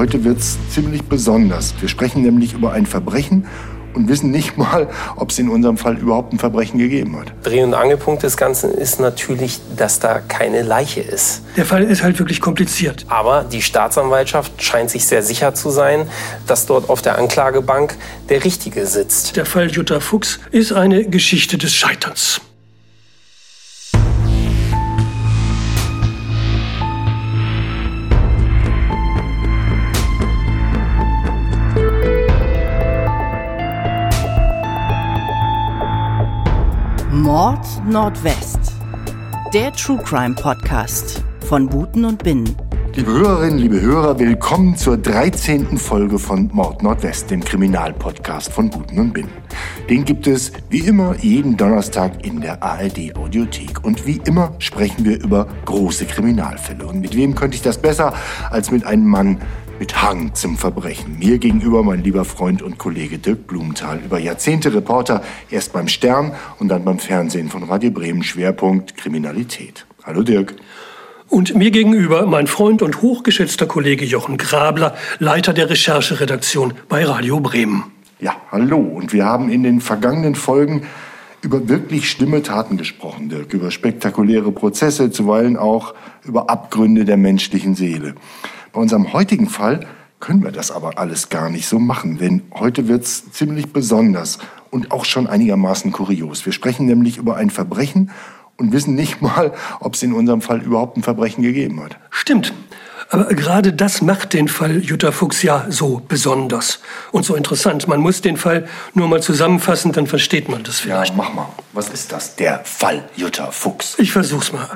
Heute 0.00 0.24
wird 0.24 0.38
es 0.38 0.56
ziemlich 0.70 1.02
besonders. 1.02 1.74
Wir 1.78 1.86
sprechen 1.90 2.22
nämlich 2.22 2.54
über 2.54 2.72
ein 2.72 2.86
Verbrechen 2.86 3.46
und 3.92 4.08
wissen 4.08 4.30
nicht 4.30 4.56
mal, 4.56 4.88
ob 5.16 5.28
es 5.28 5.38
in 5.38 5.50
unserem 5.50 5.76
Fall 5.76 5.98
überhaupt 5.98 6.32
ein 6.32 6.38
Verbrechen 6.38 6.78
gegeben 6.78 7.20
hat. 7.20 7.34
Dreh- 7.42 7.62
und 7.62 7.74
Angelpunkt 7.74 8.22
des 8.22 8.38
Ganzen 8.38 8.70
ist 8.70 8.98
natürlich, 8.98 9.60
dass 9.76 10.00
da 10.00 10.20
keine 10.20 10.62
Leiche 10.62 11.02
ist. 11.02 11.42
Der 11.58 11.66
Fall 11.66 11.82
ist 11.82 12.02
halt 12.02 12.18
wirklich 12.18 12.40
kompliziert. 12.40 13.04
Aber 13.10 13.44
die 13.44 13.60
Staatsanwaltschaft 13.60 14.62
scheint 14.62 14.88
sich 14.88 15.04
sehr 15.04 15.22
sicher 15.22 15.52
zu 15.52 15.68
sein, 15.68 16.08
dass 16.46 16.64
dort 16.64 16.88
auf 16.88 17.02
der 17.02 17.18
Anklagebank 17.18 17.94
der 18.30 18.42
Richtige 18.42 18.86
sitzt. 18.86 19.36
Der 19.36 19.44
Fall 19.44 19.70
Jutta 19.70 20.00
Fuchs 20.00 20.40
ist 20.50 20.72
eine 20.72 21.04
Geschichte 21.04 21.58
des 21.58 21.74
Scheiterns. 21.74 22.40
Mord 37.32 37.64
Nordwest. 37.88 38.58
Der 39.54 39.72
True 39.72 39.98
Crime 40.02 40.34
Podcast 40.34 41.22
von 41.46 41.68
Buten 41.68 42.04
und 42.04 42.24
Binnen. 42.24 42.56
Liebe 42.96 43.12
Hörerinnen, 43.12 43.58
liebe 43.58 43.80
Hörer, 43.80 44.18
willkommen 44.18 44.76
zur 44.76 44.96
13. 44.96 45.78
Folge 45.78 46.18
von 46.18 46.50
Mord 46.52 46.82
Nordwest, 46.82 47.30
dem 47.30 47.44
Kriminalpodcast 47.44 48.52
von 48.52 48.68
Buten 48.68 48.98
und 48.98 49.14
Binnen. 49.14 49.30
Den 49.88 50.04
gibt 50.04 50.26
es 50.26 50.50
wie 50.70 50.80
immer 50.80 51.14
jeden 51.20 51.56
Donnerstag 51.56 52.26
in 52.26 52.40
der 52.40 52.64
ARD 52.64 53.14
Audiothek. 53.14 53.84
Und 53.84 54.08
wie 54.08 54.20
immer 54.24 54.52
sprechen 54.58 55.04
wir 55.04 55.22
über 55.22 55.46
große 55.66 56.06
Kriminalfälle. 56.06 56.84
Und 56.84 57.00
mit 57.00 57.14
wem 57.14 57.36
könnte 57.36 57.54
ich 57.54 57.62
das 57.62 57.78
besser 57.78 58.12
als 58.50 58.72
mit 58.72 58.84
einem 58.84 59.06
Mann, 59.06 59.38
mit 59.80 60.02
Hang 60.02 60.34
zum 60.34 60.58
Verbrechen. 60.58 61.18
Mir 61.18 61.38
gegenüber 61.38 61.82
mein 61.82 62.04
lieber 62.04 62.26
Freund 62.26 62.60
und 62.60 62.76
Kollege 62.76 63.16
Dirk 63.16 63.46
Blumenthal, 63.46 63.98
über 64.04 64.18
Jahrzehnte 64.18 64.74
Reporter, 64.74 65.22
erst 65.50 65.72
beim 65.72 65.88
Stern 65.88 66.32
und 66.58 66.68
dann 66.68 66.84
beim 66.84 66.98
Fernsehen 66.98 67.48
von 67.48 67.62
Radio 67.62 67.90
Bremen, 67.90 68.22
Schwerpunkt 68.22 68.98
Kriminalität. 68.98 69.86
Hallo 70.04 70.22
Dirk. 70.22 70.54
Und 71.28 71.54
mir 71.54 71.70
gegenüber 71.70 72.26
mein 72.26 72.46
Freund 72.46 72.82
und 72.82 73.00
hochgeschätzter 73.00 73.64
Kollege 73.64 74.04
Jochen 74.04 74.36
Grabler, 74.36 74.94
Leiter 75.18 75.54
der 75.54 75.70
Rechercheredaktion 75.70 76.74
bei 76.90 77.06
Radio 77.06 77.40
Bremen. 77.40 77.84
Ja, 78.20 78.36
hallo. 78.52 78.76
Und 78.76 79.14
wir 79.14 79.24
haben 79.24 79.48
in 79.48 79.62
den 79.62 79.80
vergangenen 79.80 80.34
Folgen 80.34 80.82
über 81.40 81.70
wirklich 81.70 82.10
schlimme 82.10 82.42
Taten 82.42 82.76
gesprochen, 82.76 83.30
Dirk, 83.30 83.54
über 83.54 83.70
spektakuläre 83.70 84.52
Prozesse, 84.52 85.10
zuweilen 85.10 85.56
auch 85.56 85.94
über 86.26 86.50
Abgründe 86.50 87.06
der 87.06 87.16
menschlichen 87.16 87.74
Seele. 87.74 88.14
Bei 88.72 88.80
unserem 88.80 89.12
heutigen 89.12 89.48
Fall 89.48 89.86
können 90.20 90.44
wir 90.44 90.52
das 90.52 90.70
aber 90.70 90.98
alles 90.98 91.28
gar 91.28 91.50
nicht 91.50 91.66
so 91.66 91.78
machen, 91.78 92.18
denn 92.18 92.42
heute 92.54 92.86
wird's 92.86 93.32
ziemlich 93.32 93.72
besonders 93.72 94.38
und 94.70 94.92
auch 94.92 95.04
schon 95.04 95.26
einigermaßen 95.26 95.90
kurios. 95.90 96.46
Wir 96.46 96.52
sprechen 96.52 96.86
nämlich 96.86 97.16
über 97.16 97.36
ein 97.36 97.50
Verbrechen 97.50 98.10
und 98.56 98.72
wissen 98.72 98.94
nicht 98.94 99.22
mal, 99.22 99.52
ob 99.80 99.94
es 99.94 100.02
in 100.02 100.12
unserem 100.12 100.40
Fall 100.40 100.62
überhaupt 100.62 100.96
ein 100.96 101.02
Verbrechen 101.02 101.42
gegeben 101.42 101.82
hat. 101.82 101.98
Stimmt. 102.10 102.52
Aber 103.12 103.24
gerade 103.24 103.72
das 103.72 104.02
macht 104.02 104.34
den 104.34 104.46
Fall 104.46 104.78
Jutta 104.84 105.10
Fuchs 105.10 105.42
ja 105.42 105.66
so 105.68 106.00
besonders 106.06 106.78
und 107.10 107.24
so 107.24 107.34
interessant. 107.34 107.88
Man 107.88 107.98
muss 107.98 108.20
den 108.20 108.36
Fall 108.36 108.68
nur 108.94 109.08
mal 109.08 109.20
zusammenfassen, 109.20 109.90
dann 109.90 110.06
versteht 110.06 110.48
man 110.48 110.62
das 110.62 110.78
vielleicht. 110.78 111.10
Ja, 111.10 111.16
mach 111.16 111.34
mal. 111.34 111.48
Was 111.72 111.88
ist 111.88 112.12
das? 112.12 112.36
Der 112.36 112.60
Fall 112.64 113.02
Jutta 113.16 113.50
Fuchs. 113.50 113.98
Ich 113.98 114.12
versuch's 114.12 114.52
mal. 114.52 114.68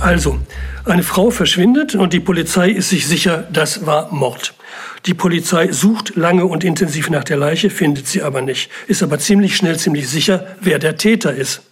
Also, 0.00 0.40
eine 0.84 1.02
Frau 1.02 1.30
verschwindet 1.30 1.94
und 1.94 2.12
die 2.12 2.20
Polizei 2.20 2.70
ist 2.70 2.90
sich 2.90 3.06
sicher, 3.06 3.48
das 3.52 3.86
war 3.86 4.12
Mord. 4.12 4.54
Die 5.06 5.14
Polizei 5.14 5.72
sucht 5.72 6.16
lange 6.16 6.46
und 6.46 6.64
intensiv 6.64 7.10
nach 7.10 7.24
der 7.24 7.36
Leiche, 7.36 7.70
findet 7.70 8.06
sie 8.06 8.22
aber 8.22 8.42
nicht, 8.42 8.70
ist 8.86 9.02
aber 9.02 9.18
ziemlich 9.18 9.56
schnell 9.56 9.78
ziemlich 9.78 10.08
sicher, 10.08 10.46
wer 10.60 10.78
der 10.78 10.96
Täter 10.96 11.34
ist. 11.34 11.62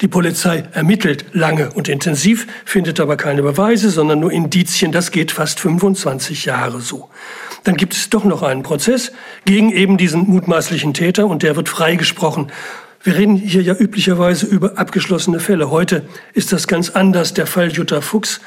Die 0.00 0.08
Polizei 0.08 0.64
ermittelt 0.72 1.26
lange 1.32 1.70
und 1.70 1.88
intensiv, 1.88 2.48
findet 2.64 2.98
aber 2.98 3.16
keine 3.16 3.42
Beweise, 3.42 3.90
sondern 3.90 4.20
nur 4.20 4.32
Indizien. 4.32 4.90
Das 4.90 5.12
geht 5.12 5.30
fast 5.30 5.60
25 5.60 6.44
Jahre 6.44 6.80
so. 6.80 7.08
Dann 7.62 7.76
gibt 7.76 7.94
es 7.94 8.10
doch 8.10 8.24
noch 8.24 8.42
einen 8.42 8.64
Prozess 8.64 9.12
gegen 9.44 9.70
eben 9.70 9.96
diesen 9.96 10.28
mutmaßlichen 10.28 10.94
Täter 10.94 11.26
und 11.26 11.44
der 11.44 11.54
wird 11.54 11.68
freigesprochen. 11.68 12.48
Wir 13.04 13.16
reden 13.16 13.36
hier 13.36 13.60
ja 13.60 13.74
üblicherweise 13.74 14.46
über 14.46 14.78
abgeschlossene 14.78 15.38
Fälle. 15.38 15.70
Heute 15.70 16.08
ist 16.32 16.52
das 16.52 16.66
ganz 16.66 16.88
anders. 16.88 17.34
Der 17.34 17.46
Fall 17.46 17.70
Jutta 17.70 18.00
Fuchs 18.00 18.40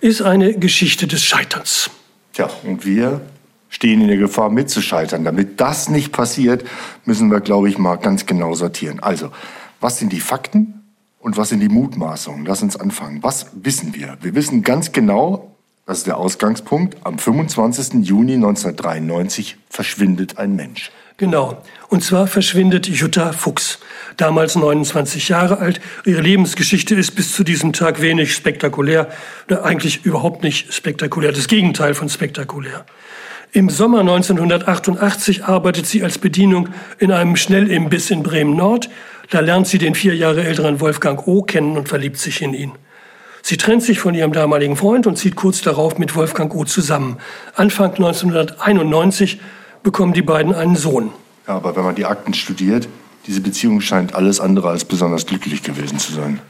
ist 0.00 0.20
eine 0.20 0.54
Geschichte 0.54 1.06
des 1.06 1.22
Scheiterns. 1.22 1.90
Tja, 2.32 2.50
und 2.64 2.84
wir 2.84 3.20
stehen 3.68 4.00
in 4.00 4.08
der 4.08 4.16
Gefahr 4.16 4.50
mitzuscheitern. 4.50 5.22
Damit 5.22 5.60
das 5.60 5.88
nicht 5.88 6.10
passiert, 6.10 6.64
müssen 7.04 7.30
wir, 7.30 7.38
glaube 7.38 7.68
ich, 7.68 7.78
mal 7.78 7.94
ganz 7.94 8.26
genau 8.26 8.54
sortieren. 8.54 8.98
Also, 8.98 9.30
was 9.78 10.00
sind 10.00 10.12
die 10.12 10.18
Fakten 10.18 10.82
und 11.20 11.36
was 11.36 11.50
sind 11.50 11.60
die 11.60 11.68
Mutmaßungen? 11.68 12.44
Lass 12.46 12.64
uns 12.64 12.74
anfangen. 12.74 13.22
Was 13.22 13.46
wissen 13.52 13.94
wir? 13.94 14.18
Wir 14.22 14.34
wissen 14.34 14.64
ganz 14.64 14.90
genau, 14.90 15.54
das 15.86 15.98
ist 15.98 16.08
der 16.08 16.16
Ausgangspunkt, 16.16 16.96
am 17.04 17.16
25. 17.16 18.04
Juni 18.04 18.34
1993 18.34 19.56
verschwindet 19.68 20.36
ein 20.36 20.56
Mensch. 20.56 20.90
Genau. 21.20 21.62
Und 21.90 22.02
zwar 22.02 22.26
verschwindet 22.26 22.88
Jutta 22.88 23.32
Fuchs, 23.32 23.78
damals 24.16 24.56
29 24.56 25.28
Jahre 25.28 25.58
alt. 25.58 25.78
Ihre 26.06 26.22
Lebensgeschichte 26.22 26.94
ist 26.94 27.14
bis 27.14 27.34
zu 27.34 27.44
diesem 27.44 27.74
Tag 27.74 28.00
wenig 28.00 28.34
spektakulär, 28.34 29.06
eigentlich 29.62 30.06
überhaupt 30.06 30.42
nicht 30.42 30.72
spektakulär, 30.72 31.32
das 31.32 31.46
Gegenteil 31.46 31.92
von 31.92 32.08
spektakulär. 32.08 32.86
Im 33.52 33.68
Sommer 33.68 34.00
1988 34.00 35.44
arbeitet 35.44 35.84
sie 35.84 36.02
als 36.02 36.16
Bedienung 36.16 36.70
in 36.98 37.12
einem 37.12 37.36
Schnellimbiss 37.36 38.10
in 38.10 38.22
Bremen 38.22 38.56
Nord. 38.56 38.88
Da 39.28 39.40
lernt 39.40 39.66
sie 39.66 39.76
den 39.76 39.94
vier 39.94 40.16
Jahre 40.16 40.42
älteren 40.42 40.80
Wolfgang 40.80 41.26
O. 41.26 41.42
kennen 41.42 41.76
und 41.76 41.90
verliebt 41.90 42.16
sich 42.16 42.40
in 42.40 42.54
ihn. 42.54 42.72
Sie 43.42 43.58
trennt 43.58 43.82
sich 43.82 44.00
von 44.00 44.14
ihrem 44.14 44.32
damaligen 44.32 44.76
Freund 44.76 45.06
und 45.06 45.16
zieht 45.16 45.36
kurz 45.36 45.60
darauf 45.60 45.98
mit 45.98 46.16
Wolfgang 46.16 46.54
O. 46.54 46.64
zusammen. 46.64 47.18
Anfang 47.56 47.90
1991 47.90 49.38
bekommen 49.82 50.12
die 50.12 50.22
beiden 50.22 50.54
einen 50.54 50.76
Sohn. 50.76 51.10
Ja, 51.46 51.56
aber 51.56 51.76
wenn 51.76 51.84
man 51.84 51.94
die 51.94 52.06
Akten 52.06 52.34
studiert, 52.34 52.88
diese 53.26 53.40
Beziehung 53.40 53.80
scheint 53.80 54.14
alles 54.14 54.40
andere 54.40 54.70
als 54.70 54.84
besonders 54.84 55.26
glücklich 55.26 55.62
gewesen 55.62 55.98
zu 55.98 56.12
sein. 56.12 56.40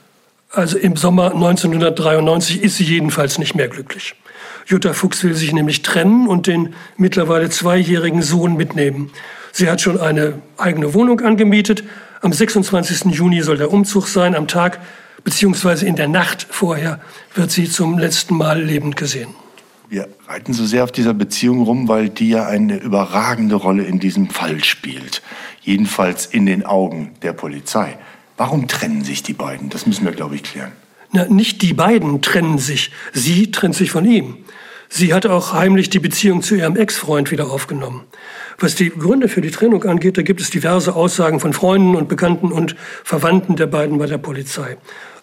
Also 0.53 0.79
im 0.79 0.97
Sommer 0.97 1.33
1993 1.33 2.63
ist 2.63 2.77
sie 2.77 2.85
jedenfalls 2.85 3.39
nicht 3.39 3.55
mehr 3.55 3.69
glücklich. 3.69 4.15
Jutta 4.67 4.93
Fuchs 4.93 5.23
will 5.23 5.35
sich 5.35 5.53
nämlich 5.53 5.83
trennen 5.83 6.27
und 6.27 6.47
den 6.47 6.75
mittlerweile 6.97 7.51
zweijährigen 7.51 8.23
Sohn 8.23 8.57
mitnehmen. 8.57 9.11
Sie 9.53 9.69
hat 9.69 9.81
schon 9.81 10.01
eine 10.01 10.35
eigene 10.59 10.95
Wohnung 10.95 11.21
angemietet. 11.21 11.85
Am 12.21 12.33
26. 12.33 13.07
Juni 13.07 13.43
soll 13.43 13.59
der 13.59 13.73
Umzug 13.73 14.07
sein. 14.09 14.35
Am 14.35 14.47
Tag 14.49 14.81
beziehungsweise 15.25 15.87
in 15.87 15.97
der 15.97 16.09
Nacht 16.09 16.47
vorher 16.51 17.01
wird 17.35 17.51
sie 17.51 17.69
zum 17.69 17.99
letzten 17.99 18.37
Mal 18.37 18.63
lebend 18.63 18.97
gesehen. 18.97 19.35
Wir 19.91 20.09
reiten 20.29 20.53
so 20.53 20.65
sehr 20.65 20.85
auf 20.85 20.93
dieser 20.93 21.15
Beziehung 21.15 21.65
rum, 21.65 21.89
weil 21.89 22.11
die 22.11 22.31
ja 22.31 22.47
eine 22.47 22.77
überragende 22.77 23.57
Rolle 23.57 23.83
in 23.83 23.99
diesem 23.99 24.31
Fall 24.31 24.63
spielt. 24.63 25.21
Jedenfalls 25.63 26.27
in 26.27 26.47
den 26.47 26.65
Augen 26.65 27.11
der 27.23 27.33
Polizei. 27.33 27.99
Warum 28.37 28.69
trennen 28.69 29.03
sich 29.03 29.25
die 29.25 29.33
beiden? 29.33 29.69
Das 29.69 29.87
müssen 29.87 30.05
wir, 30.05 30.13
glaube 30.13 30.37
ich, 30.37 30.45
klären. 30.45 30.71
Na, 31.11 31.25
nicht 31.27 31.61
die 31.63 31.75
beiden 31.75 32.23
trennen 32.23 32.59
sich. 32.59 32.93
Sie 33.13 33.51
trennt 33.51 33.75
sich 33.75 33.91
von 33.91 34.05
ihm. 34.05 34.37
Sie 34.89 35.13
hat 35.13 35.27
auch 35.27 35.55
heimlich 35.55 35.91
die 35.91 35.99
Beziehung 35.99 36.43
zu 36.43 36.55
ihrem 36.55 36.77
Ex-Freund 36.77 37.33
wieder 37.33 37.51
aufgenommen. 37.51 38.05
Was 38.61 38.77
die 38.77 38.91
Gründe 38.91 39.29
für 39.29 39.41
die 39.41 39.51
Trennung 39.51 39.83
angeht, 39.83 40.17
da 40.17 40.23
gibt 40.23 40.41
es 40.41 40.51
diverse 40.51 40.95
Aussagen 40.95 41.41
von 41.41 41.53
Freunden 41.53 41.97
und 41.97 42.09
Bekannten 42.09 42.53
und 42.53 42.77
Verwandten 43.03 43.57
der 43.57 43.67
beiden 43.67 43.99
bei 43.99 44.07
der 44.07 44.19
Polizei. 44.19 44.77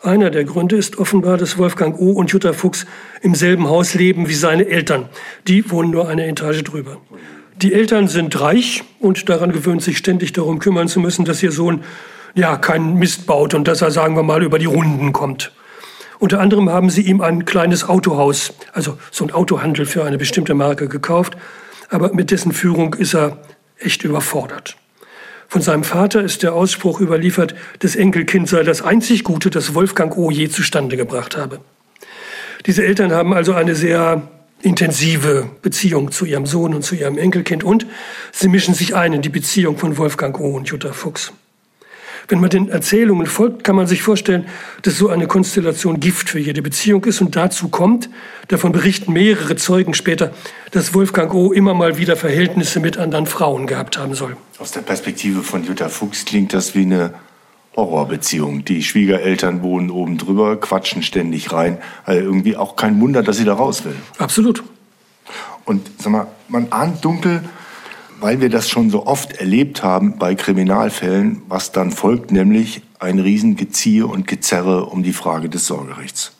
Einer 0.03 0.29
der 0.29 0.43
Gründe 0.43 0.75
ist 0.75 0.99
offenbar, 0.99 1.37
dass 1.37 1.57
Wolfgang 1.57 1.99
O. 1.99 2.11
und 2.11 2.31
Jutta 2.31 2.53
Fuchs 2.53 2.85
im 3.21 3.33
selben 3.33 3.67
Haus 3.67 3.95
leben 3.95 4.29
wie 4.29 4.35
seine 4.35 4.67
Eltern. 4.67 5.09
Die 5.47 5.71
wohnen 5.71 5.89
nur 5.89 6.07
eine 6.07 6.27
Etage 6.27 6.63
drüber. 6.63 6.97
Die 7.55 7.73
Eltern 7.73 8.07
sind 8.07 8.39
reich 8.39 8.83
und 8.99 9.27
daran 9.29 9.51
gewöhnt, 9.51 9.81
sich 9.81 9.97
ständig 9.97 10.33
darum 10.33 10.59
kümmern 10.59 10.87
zu 10.87 10.99
müssen, 10.99 11.25
dass 11.25 11.41
ihr 11.41 11.51
Sohn 11.51 11.83
ja 12.35 12.55
keinen 12.57 12.97
Mist 12.99 13.25
baut 13.25 13.55
und 13.55 13.67
dass 13.67 13.81
er, 13.81 13.89
sagen 13.89 14.15
wir 14.15 14.21
mal, 14.21 14.43
über 14.43 14.59
die 14.59 14.65
Runden 14.65 15.11
kommt. 15.13 15.51
Unter 16.19 16.39
anderem 16.39 16.69
haben 16.69 16.91
sie 16.91 17.01
ihm 17.01 17.21
ein 17.21 17.45
kleines 17.45 17.87
Autohaus, 17.87 18.53
also 18.73 18.97
so 19.11 19.25
ein 19.25 19.31
Autohandel 19.31 19.87
für 19.87 20.03
eine 20.03 20.19
bestimmte 20.19 20.53
Marke 20.53 20.87
gekauft, 20.87 21.35
aber 21.89 22.13
mit 22.13 22.29
dessen 22.29 22.51
Führung 22.51 22.93
ist 22.93 23.15
er 23.15 23.39
echt 23.79 24.03
überfordert. 24.03 24.77
Von 25.47 25.61
seinem 25.61 25.83
Vater 25.83 26.21
ist 26.21 26.43
der 26.43 26.53
Ausspruch 26.53 26.99
überliefert, 26.99 27.55
das 27.79 27.95
Enkelkind 27.95 28.49
sei 28.49 28.63
das 28.63 28.81
einzig 28.81 29.23
Gute, 29.23 29.49
das 29.49 29.73
Wolfgang 29.73 30.17
O. 30.17 30.29
je 30.29 30.49
zustande 30.49 30.97
gebracht 30.97 31.37
habe. 31.37 31.59
Diese 32.65 32.85
Eltern 32.85 33.13
haben 33.13 33.33
also 33.33 33.53
eine 33.53 33.75
sehr 33.75 34.27
intensive 34.61 35.49
Beziehung 35.61 36.11
zu 36.11 36.25
ihrem 36.25 36.45
Sohn 36.45 36.73
und 36.73 36.83
zu 36.83 36.95
ihrem 36.95 37.17
Enkelkind 37.17 37.63
und 37.63 37.85
sie 38.31 38.49
mischen 38.49 38.73
sich 38.73 38.95
ein 38.95 39.13
in 39.13 39.21
die 39.21 39.29
Beziehung 39.29 39.77
von 39.77 39.97
Wolfgang 39.97 40.37
O. 40.39 40.55
und 40.55 40.67
Jutta 40.67 40.91
Fuchs. 40.91 41.31
Wenn 42.29 42.41
man 42.41 42.49
den 42.49 42.67
Erzählungen 42.67 43.25
folgt, 43.25 43.63
kann 43.63 43.77
man 43.77 43.87
sich 43.87 44.01
vorstellen, 44.01 44.47
dass 44.81 44.97
so 44.97 45.07
eine 45.07 45.27
Konstellation 45.27 46.01
Gift 46.01 46.29
für 46.29 46.39
jede 46.39 46.61
Beziehung 46.61 47.05
ist 47.05 47.21
und 47.21 47.37
dazu 47.37 47.69
kommt, 47.69 48.09
davon 48.49 48.73
berichten 48.73 49.13
mehrere 49.13 49.55
Zeugen 49.55 49.93
später, 49.93 50.33
dass 50.71 50.93
Wolfgang 50.93 51.33
O. 51.33 51.53
immer 51.53 51.73
mal 51.73 51.97
wieder 51.97 52.17
Verhältnisse 52.17 52.81
mit 52.81 52.97
anderen 52.97 53.27
Frauen 53.27 53.65
gehabt 53.65 53.97
haben 53.97 54.13
soll. 54.13 54.35
Aus 54.59 54.71
der 54.71 54.81
Perspektive 54.81 55.41
von 55.41 55.63
Jutta 55.63 55.87
Fuchs 55.87 56.25
klingt 56.25 56.53
das 56.53 56.75
wie 56.75 56.81
eine 56.81 57.13
Horrorbeziehung. 57.77 58.65
Die 58.65 58.83
Schwiegereltern 58.83 59.61
wohnen 59.61 59.89
oben 59.89 60.17
drüber, 60.17 60.59
quatschen 60.59 61.03
ständig 61.03 61.53
rein. 61.53 61.77
Also 62.03 62.21
irgendwie 62.21 62.57
auch 62.57 62.75
kein 62.75 62.99
Wunder, 62.99 63.23
dass 63.23 63.37
sie 63.37 63.45
da 63.45 63.53
raus 63.53 63.85
will. 63.85 63.95
Absolut. 64.17 64.63
Und 65.63 65.89
sag 65.97 66.11
mal, 66.11 66.27
man 66.49 66.67
ahnt 66.71 67.05
dunkel, 67.05 67.43
weil 68.19 68.41
wir 68.41 68.49
das 68.49 68.69
schon 68.69 68.89
so 68.89 69.05
oft 69.05 69.33
erlebt 69.33 69.83
haben 69.83 70.17
bei 70.17 70.35
Kriminalfällen, 70.35 71.41
was 71.47 71.71
dann 71.71 71.91
folgt, 71.91 72.31
nämlich 72.31 72.81
ein 72.99 73.19
Riesengeziehe 73.19 74.07
und 74.07 74.27
Gezerre 74.27 74.85
um 74.85 75.03
die 75.03 75.13
Frage 75.13 75.49
des 75.49 75.67
Sorgerechts. 75.67 76.36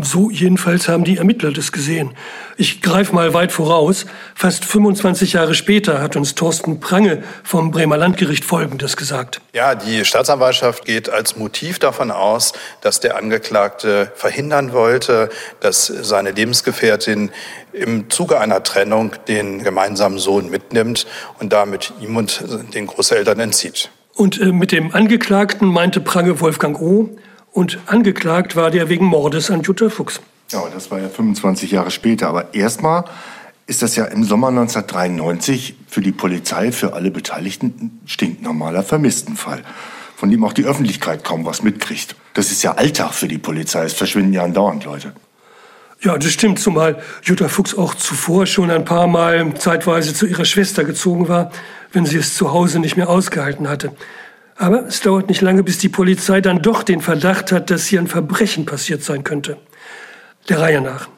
So 0.00 0.30
jedenfalls 0.30 0.88
haben 0.88 1.04
die 1.04 1.18
Ermittler 1.18 1.52
das 1.52 1.72
gesehen. 1.72 2.12
Ich 2.56 2.80
greife 2.80 3.14
mal 3.14 3.34
weit 3.34 3.52
voraus. 3.52 4.06
Fast 4.34 4.64
25 4.64 5.34
Jahre 5.34 5.54
später 5.54 6.00
hat 6.00 6.16
uns 6.16 6.34
Thorsten 6.34 6.80
Prange 6.80 7.22
vom 7.42 7.70
Bremer 7.70 7.96
Landgericht 7.96 8.44
Folgendes 8.44 8.96
gesagt. 8.96 9.40
Ja, 9.52 9.74
die 9.74 10.04
Staatsanwaltschaft 10.04 10.84
geht 10.84 11.10
als 11.10 11.36
Motiv 11.36 11.78
davon 11.78 12.10
aus, 12.10 12.52
dass 12.80 13.00
der 13.00 13.16
Angeklagte 13.16 14.12
verhindern 14.14 14.72
wollte, 14.72 15.28
dass 15.60 15.86
seine 15.86 16.30
Lebensgefährtin 16.30 17.30
im 17.72 18.10
Zuge 18.10 18.38
einer 18.38 18.62
Trennung 18.62 19.12
den 19.28 19.62
gemeinsamen 19.62 20.18
Sohn 20.18 20.50
mitnimmt 20.50 21.06
und 21.38 21.52
damit 21.52 21.92
ihm 22.00 22.16
und 22.16 22.44
den 22.74 22.86
Großeltern 22.86 23.40
entzieht. 23.40 23.90
Und 24.14 24.40
äh, 24.40 24.52
mit 24.52 24.72
dem 24.72 24.94
Angeklagten 24.94 25.68
meinte 25.68 26.00
Prange 26.00 26.40
Wolfgang 26.40 26.80
O., 26.80 27.10
und 27.52 27.78
angeklagt 27.86 28.56
war 28.56 28.70
der 28.70 28.88
wegen 28.88 29.04
Mordes 29.04 29.50
an 29.50 29.62
Jutta 29.62 29.90
Fuchs. 29.90 30.20
Ja, 30.50 30.64
das 30.72 30.90
war 30.90 31.00
ja 31.00 31.08
25 31.08 31.70
Jahre 31.70 31.90
später. 31.90 32.28
Aber 32.28 32.54
erstmal 32.54 33.04
ist 33.66 33.82
das 33.82 33.96
ja 33.96 34.04
im 34.06 34.24
Sommer 34.24 34.48
1993 34.48 35.76
für 35.88 36.00
die 36.00 36.12
Polizei, 36.12 36.72
für 36.72 36.94
alle 36.94 37.10
Beteiligten 37.10 37.66
ein 37.66 38.00
stinknormaler 38.06 38.82
Vermisstenfall, 38.82 39.62
von 40.16 40.30
dem 40.30 40.44
auch 40.44 40.52
die 40.52 40.64
Öffentlichkeit 40.64 41.24
kaum 41.24 41.44
was 41.44 41.62
mitkriegt. 41.62 42.16
Das 42.34 42.50
ist 42.50 42.62
ja 42.62 42.72
Alltag 42.72 43.12
für 43.14 43.28
die 43.28 43.38
Polizei. 43.38 43.84
Es 43.84 43.94
verschwinden 43.94 44.32
ja 44.32 44.44
andauernd 44.44 44.84
Leute. 44.84 45.12
Ja, 46.00 46.18
das 46.18 46.32
stimmt, 46.32 46.58
zumal 46.58 47.00
Jutta 47.22 47.46
Fuchs 47.46 47.74
auch 47.74 47.94
zuvor 47.94 48.46
schon 48.46 48.70
ein 48.70 48.84
paar 48.84 49.06
Mal 49.06 49.54
zeitweise 49.54 50.12
zu 50.12 50.26
ihrer 50.26 50.44
Schwester 50.44 50.82
gezogen 50.82 51.28
war, 51.28 51.52
wenn 51.92 52.06
sie 52.06 52.16
es 52.16 52.34
zu 52.34 52.52
Hause 52.52 52.80
nicht 52.80 52.96
mehr 52.96 53.08
ausgehalten 53.08 53.68
hatte. 53.68 53.92
Aber 54.56 54.86
es 54.86 55.00
dauert 55.00 55.28
nicht 55.28 55.40
lange, 55.40 55.62
bis 55.62 55.78
die 55.78 55.88
Polizei 55.88 56.40
dann 56.40 56.62
doch 56.62 56.82
den 56.82 57.00
Verdacht 57.00 57.52
hat, 57.52 57.70
dass 57.70 57.86
hier 57.86 58.00
ein 58.00 58.06
Verbrechen 58.06 58.66
passiert 58.66 59.02
sein 59.02 59.24
könnte. 59.24 59.56
Der 60.48 60.60
Reihe 60.60 60.80
nach. 60.80 61.08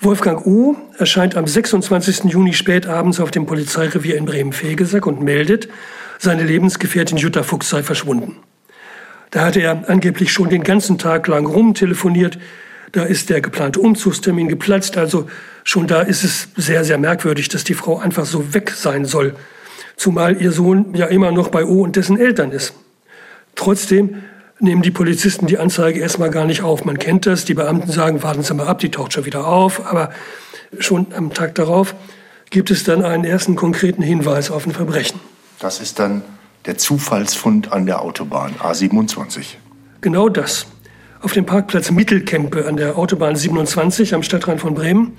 Wolfgang 0.00 0.46
U. 0.46 0.76
erscheint 0.96 1.36
am 1.36 1.46
26. 1.46 2.24
Juni 2.24 2.54
spätabends 2.54 3.18
auf 3.18 3.30
dem 3.30 3.46
Polizeirevier 3.46 4.16
in 4.16 4.26
Bremen-Fegesack 4.26 5.06
und 5.06 5.22
meldet, 5.22 5.68
seine 6.18 6.44
Lebensgefährtin 6.44 7.18
Jutta 7.18 7.42
Fuchs 7.42 7.68
sei 7.68 7.82
verschwunden. 7.82 8.36
Da 9.30 9.44
hatte 9.44 9.60
er 9.60 9.88
angeblich 9.88 10.32
schon 10.32 10.48
den 10.48 10.62
ganzen 10.62 10.98
Tag 10.98 11.26
lang 11.26 11.46
rumtelefoniert. 11.46 12.38
Da 12.92 13.02
ist 13.02 13.28
der 13.28 13.40
geplante 13.40 13.80
Umzugstermin 13.80 14.48
geplatzt. 14.48 14.96
Also 14.96 15.28
schon 15.64 15.86
da 15.86 16.00
ist 16.00 16.24
es 16.24 16.48
sehr, 16.56 16.84
sehr 16.84 16.98
merkwürdig, 16.98 17.48
dass 17.48 17.64
die 17.64 17.74
Frau 17.74 17.98
einfach 17.98 18.24
so 18.24 18.54
weg 18.54 18.70
sein 18.70 19.04
soll 19.04 19.34
zumal 19.98 20.40
ihr 20.40 20.52
Sohn 20.52 20.94
ja 20.94 21.06
immer 21.06 21.30
noch 21.32 21.48
bei 21.48 21.66
O 21.66 21.82
und 21.82 21.96
dessen 21.96 22.18
Eltern 22.18 22.52
ist. 22.52 22.72
Trotzdem 23.54 24.22
nehmen 24.60 24.82
die 24.82 24.90
Polizisten 24.90 25.46
die 25.46 25.58
Anzeige 25.58 26.00
erstmal 26.00 26.30
gar 26.30 26.46
nicht 26.46 26.62
auf. 26.62 26.84
Man 26.84 26.98
kennt 26.98 27.26
das, 27.26 27.44
die 27.44 27.54
Beamten 27.54 27.90
sagen, 27.90 28.22
warten 28.22 28.42
Sie 28.42 28.54
mal 28.54 28.66
ab, 28.66 28.78
die 28.78 28.90
taucht 28.90 29.12
schon 29.12 29.26
wieder 29.26 29.46
auf. 29.46 29.84
Aber 29.86 30.10
schon 30.78 31.08
am 31.14 31.34
Tag 31.34 31.54
darauf 31.56 31.94
gibt 32.50 32.70
es 32.70 32.84
dann 32.84 33.04
einen 33.04 33.24
ersten 33.24 33.56
konkreten 33.56 34.02
Hinweis 34.02 34.50
auf 34.50 34.66
ein 34.66 34.72
Verbrechen. 34.72 35.20
Das 35.58 35.80
ist 35.80 35.98
dann 35.98 36.22
der 36.66 36.78
Zufallsfund 36.78 37.72
an 37.72 37.86
der 37.86 38.00
Autobahn 38.00 38.54
A27. 38.60 39.56
Genau 40.00 40.28
das. 40.28 40.66
Auf 41.20 41.32
dem 41.32 41.46
Parkplatz 41.46 41.90
Mittelkempe 41.90 42.66
an 42.66 42.76
der 42.76 42.96
Autobahn 42.96 43.34
27 43.34 44.14
am 44.14 44.22
Stadtrand 44.22 44.60
von 44.60 44.74
Bremen 44.74 45.16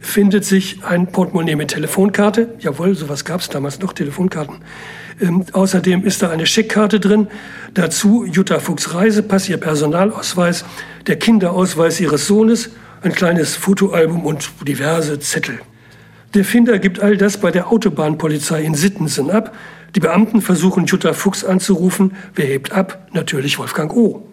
findet 0.00 0.44
sich 0.44 0.84
ein 0.84 1.06
Portemonnaie 1.08 1.56
mit 1.56 1.68
Telefonkarte. 1.68 2.54
Jawohl, 2.58 2.94
sowas 2.94 3.24
gab 3.24 3.40
es 3.40 3.48
damals 3.48 3.80
noch, 3.80 3.92
Telefonkarten. 3.92 4.56
Ähm, 5.20 5.44
außerdem 5.52 6.04
ist 6.04 6.22
da 6.22 6.30
eine 6.30 6.46
Scheckkarte 6.46 7.00
drin. 7.00 7.28
Dazu 7.72 8.24
Jutta 8.24 8.58
Fuchs 8.58 8.94
Reisepass, 8.94 9.48
ihr 9.48 9.58
Personalausweis, 9.58 10.64
der 11.06 11.16
Kinderausweis 11.16 12.00
ihres 12.00 12.26
Sohnes, 12.26 12.70
ein 13.02 13.12
kleines 13.12 13.56
Fotoalbum 13.56 14.24
und 14.24 14.50
diverse 14.66 15.18
Zettel. 15.20 15.60
Der 16.34 16.44
Finder 16.44 16.78
gibt 16.78 17.00
all 17.00 17.16
das 17.16 17.36
bei 17.36 17.50
der 17.50 17.70
Autobahnpolizei 17.70 18.62
in 18.62 18.74
Sittensen 18.74 19.30
ab. 19.30 19.54
Die 19.94 20.00
Beamten 20.00 20.40
versuchen 20.40 20.86
Jutta 20.86 21.12
Fuchs 21.12 21.44
anzurufen. 21.44 22.16
Wer 22.34 22.46
hebt 22.46 22.72
ab? 22.72 23.06
Natürlich 23.12 23.58
Wolfgang 23.58 23.94
O. 23.94 24.26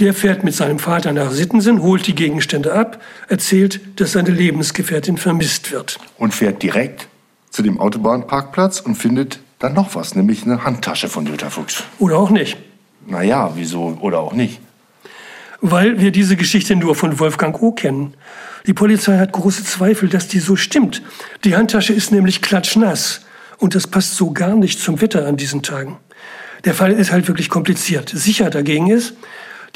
Der 0.00 0.14
fährt 0.14 0.44
mit 0.44 0.54
seinem 0.54 0.78
Vater 0.78 1.12
nach 1.12 1.30
Sittensen, 1.30 1.82
holt 1.82 2.06
die 2.06 2.14
Gegenstände 2.14 2.72
ab, 2.72 3.02
erzählt, 3.28 3.80
dass 4.00 4.12
seine 4.12 4.30
Lebensgefährtin 4.30 5.18
vermisst 5.18 5.72
wird. 5.72 5.98
Und 6.16 6.34
fährt 6.34 6.62
direkt 6.62 7.06
zu 7.50 7.62
dem 7.62 7.78
Autobahnparkplatz 7.78 8.80
und 8.80 8.94
findet 8.94 9.40
dann 9.58 9.74
noch 9.74 9.94
was, 9.94 10.14
nämlich 10.14 10.44
eine 10.44 10.64
Handtasche 10.64 11.08
von 11.08 11.26
Jutta 11.26 11.50
Fuchs. 11.50 11.84
Oder 11.98 12.16
auch 12.16 12.30
nicht. 12.30 12.56
Naja, 13.06 13.52
wieso 13.56 13.98
oder 14.00 14.20
auch 14.20 14.32
nicht? 14.32 14.60
Weil 15.60 16.00
wir 16.00 16.12
diese 16.12 16.36
Geschichte 16.36 16.76
nur 16.76 16.94
von 16.94 17.18
Wolfgang 17.18 17.60
O. 17.60 17.72
kennen. 17.72 18.14
Die 18.66 18.72
Polizei 18.72 19.18
hat 19.18 19.32
große 19.32 19.64
Zweifel, 19.64 20.08
dass 20.08 20.28
die 20.28 20.40
so 20.40 20.56
stimmt. 20.56 21.02
Die 21.44 21.56
Handtasche 21.56 21.92
ist 21.92 22.10
nämlich 22.10 22.40
klatschnass. 22.40 23.20
Und 23.58 23.74
das 23.74 23.86
passt 23.86 24.16
so 24.16 24.30
gar 24.30 24.56
nicht 24.56 24.80
zum 24.80 25.02
Wetter 25.02 25.26
an 25.26 25.36
diesen 25.36 25.62
Tagen. 25.62 25.98
Der 26.64 26.72
Fall 26.72 26.92
ist 26.92 27.12
halt 27.12 27.28
wirklich 27.28 27.50
kompliziert. 27.50 28.10
Sicher 28.14 28.48
dagegen 28.48 28.88
ist, 28.88 29.12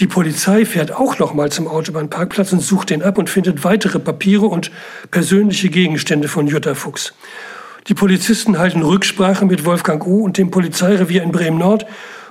die 0.00 0.06
Polizei 0.06 0.64
fährt 0.64 0.92
auch 0.92 1.18
noch 1.18 1.34
mal 1.34 1.52
zum 1.52 1.68
Autobahnparkplatz 1.68 2.52
und 2.52 2.60
sucht 2.60 2.90
den 2.90 3.02
ab 3.02 3.16
und 3.18 3.30
findet 3.30 3.62
weitere 3.62 3.98
Papiere 4.00 4.46
und 4.46 4.70
persönliche 5.10 5.68
Gegenstände 5.68 6.28
von 6.28 6.46
Jutta 6.48 6.74
Fuchs. 6.74 7.14
Die 7.86 7.94
Polizisten 7.94 8.58
halten 8.58 8.82
Rücksprache 8.82 9.44
mit 9.44 9.64
Wolfgang 9.64 10.04
U. 10.06 10.24
und 10.24 10.38
dem 10.38 10.50
Polizeirevier 10.50 11.22
in 11.22 11.32
Bremen-Nord 11.32 11.86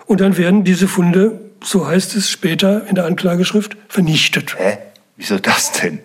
und 0.06 0.20
dann 0.20 0.38
werden 0.38 0.64
diese 0.64 0.88
Funde, 0.88 1.40
so 1.64 1.88
heißt 1.88 2.16
es 2.16 2.30
später 2.30 2.86
in 2.88 2.96
der 2.96 3.06
Anklageschrift, 3.06 3.78
vernichtet. 3.88 4.56
Hä? 4.58 4.78
Wieso 5.16 5.38
das 5.38 5.72
denn? 5.72 6.00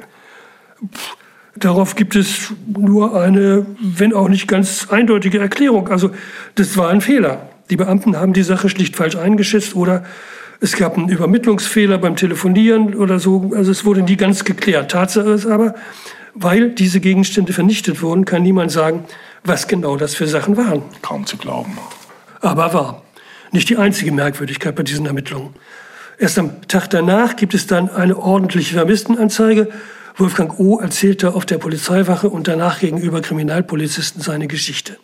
Darauf 1.56 1.96
gibt 1.96 2.14
es 2.14 2.52
nur 2.66 3.20
eine, 3.20 3.66
wenn 3.80 4.12
auch 4.12 4.28
nicht 4.28 4.46
ganz 4.46 4.88
eindeutige 4.90 5.40
Erklärung. 5.40 5.88
Also 5.88 6.10
das 6.54 6.76
war 6.76 6.90
ein 6.90 7.00
Fehler. 7.00 7.48
Die 7.70 7.76
Beamten 7.76 8.16
haben 8.16 8.32
die 8.32 8.42
Sache 8.42 8.68
schlicht 8.68 8.96
falsch 8.96 9.16
eingeschätzt 9.16 9.74
oder 9.74 10.04
es 10.60 10.76
gab 10.76 10.96
einen 10.96 11.08
Übermittlungsfehler 11.08 11.98
beim 11.98 12.16
Telefonieren 12.16 12.94
oder 12.94 13.20
so. 13.20 13.52
Also 13.54 13.70
es 13.70 13.84
wurde 13.84 14.02
nie 14.02 14.16
ganz 14.16 14.44
geklärt. 14.44 14.90
Tatsache 14.90 15.30
ist 15.30 15.46
aber, 15.46 15.74
weil 16.34 16.70
diese 16.70 17.00
Gegenstände 17.00 17.52
vernichtet 17.52 18.02
wurden, 18.02 18.24
kann 18.24 18.42
niemand 18.42 18.72
sagen, 18.72 19.04
was 19.44 19.68
genau 19.68 19.96
das 19.96 20.14
für 20.14 20.26
Sachen 20.26 20.56
waren. 20.56 20.82
Kaum 21.02 21.26
zu 21.26 21.36
glauben. 21.36 21.78
Aber 22.40 22.72
wahr. 22.72 23.02
Nicht 23.52 23.68
die 23.68 23.76
einzige 23.76 24.12
Merkwürdigkeit 24.12 24.74
bei 24.74 24.82
diesen 24.82 25.06
Ermittlungen. 25.06 25.54
Erst 26.18 26.38
am 26.38 26.66
Tag 26.66 26.88
danach 26.90 27.36
gibt 27.36 27.54
es 27.54 27.66
dann 27.66 27.88
eine 27.88 28.16
ordentliche 28.18 28.74
Vermisstenanzeige. 28.74 29.68
Wolfgang 30.16 30.58
O. 30.58 30.80
erzählte 30.80 31.34
auf 31.34 31.46
der 31.46 31.58
Polizeiwache 31.58 32.28
und 32.28 32.48
danach 32.48 32.80
gegenüber 32.80 33.20
Kriminalpolizisten 33.20 34.20
seine 34.20 34.48
Geschichte. 34.48 34.96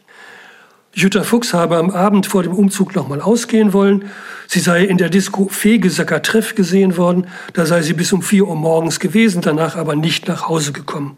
Jutta 0.93 1.23
Fuchs 1.23 1.55
habe 1.55 1.77
am 1.77 1.91
Abend 1.91 2.27
vor 2.27 2.43
dem 2.43 2.53
Umzug 2.53 2.95
noch 2.95 3.09
mal 3.09 3.21
ausgehen 3.21 3.73
wollen. 3.73 4.07
Sie 4.47 4.61
sei 4.61 4.85
in 4.85 4.99
der 4.99 5.11
Disco 5.11 5.49
Fegesacker 5.49 6.23
Treff 6.23 6.55
gesehen 6.55 6.97
worden. 6.97 7.27
Da 7.53 7.67
sei 7.67 7.83
sie 7.83 7.95
bis 7.95 8.13
um 8.13 8.23
vier 8.23 8.47
Uhr 8.47 8.57
morgens 8.57 9.01
gewesen, 9.01 9.43
danach 9.43 9.77
aber 9.77 9.97
nicht 9.97 10.29
nach 10.29 10.49
Hause 10.49 10.73
gekommen. 10.73 11.17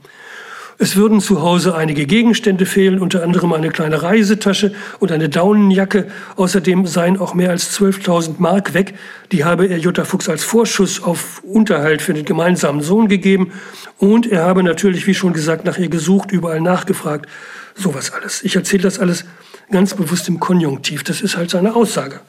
Es 0.79 0.95
würden 0.95 1.23
zu 1.23 1.41
Hause 1.41 1.75
einige 1.75 2.05
Gegenstände 2.05 2.67
fehlen, 2.67 2.99
unter 2.99 3.23
anderem 3.23 3.55
eine 3.55 3.71
kleine 3.71 4.03
Reisetasche 4.03 4.75
und 4.99 5.11
eine 5.11 5.31
Daunenjacke. 5.31 6.07
Außerdem 6.37 6.87
seien 6.87 7.19
auch 7.19 7.33
mehr 7.33 7.49
als 7.49 7.79
12.000 7.81 8.35
Mark 8.39 8.75
weg. 8.75 8.95
Die 9.33 9.45
habe 9.45 9.67
er 9.67 9.79
Jutta 9.79 10.05
Fuchs 10.05 10.29
als 10.29 10.45
Vorschuss 10.45 11.03
auf 11.03 11.43
Unterhalt 11.45 12.03
für 12.03 12.13
den 12.13 12.27
gemeinsamen 12.27 12.83
Sohn 12.83 13.09
gegeben. 13.09 13.53
Und 13.97 14.31
er 14.31 14.45
habe 14.45 14.63
natürlich, 14.63 15.07
wie 15.07 15.15
schon 15.15 15.33
gesagt, 15.33 15.65
nach 15.65 15.79
ihr 15.79 15.89
gesucht, 15.89 16.31
überall 16.31 16.61
nachgefragt. 16.61 17.27
Sowas 17.75 18.13
alles. 18.13 18.43
Ich 18.43 18.55
erzähle 18.55 18.83
das 18.83 18.99
alles 18.99 19.25
ganz 19.71 19.95
bewusst 19.95 20.29
im 20.29 20.41
Konjunktiv. 20.41 21.05
Das 21.05 21.23
ist 21.23 21.39
halt 21.39 21.49
seine 21.49 21.75
Aussage. 21.75 22.21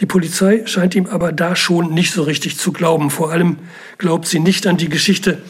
Die 0.00 0.06
Polizei 0.06 0.62
scheint 0.66 0.94
ihm 0.94 1.06
aber 1.06 1.32
da 1.32 1.56
schon 1.56 1.92
nicht 1.92 2.12
so 2.12 2.22
richtig 2.22 2.58
zu 2.58 2.72
glauben. 2.72 3.10
Vor 3.10 3.32
allem 3.32 3.58
glaubt 3.98 4.26
sie 4.26 4.38
nicht 4.38 4.66
an 4.66 4.76
die 4.76 4.88
Geschichte, 4.88 5.42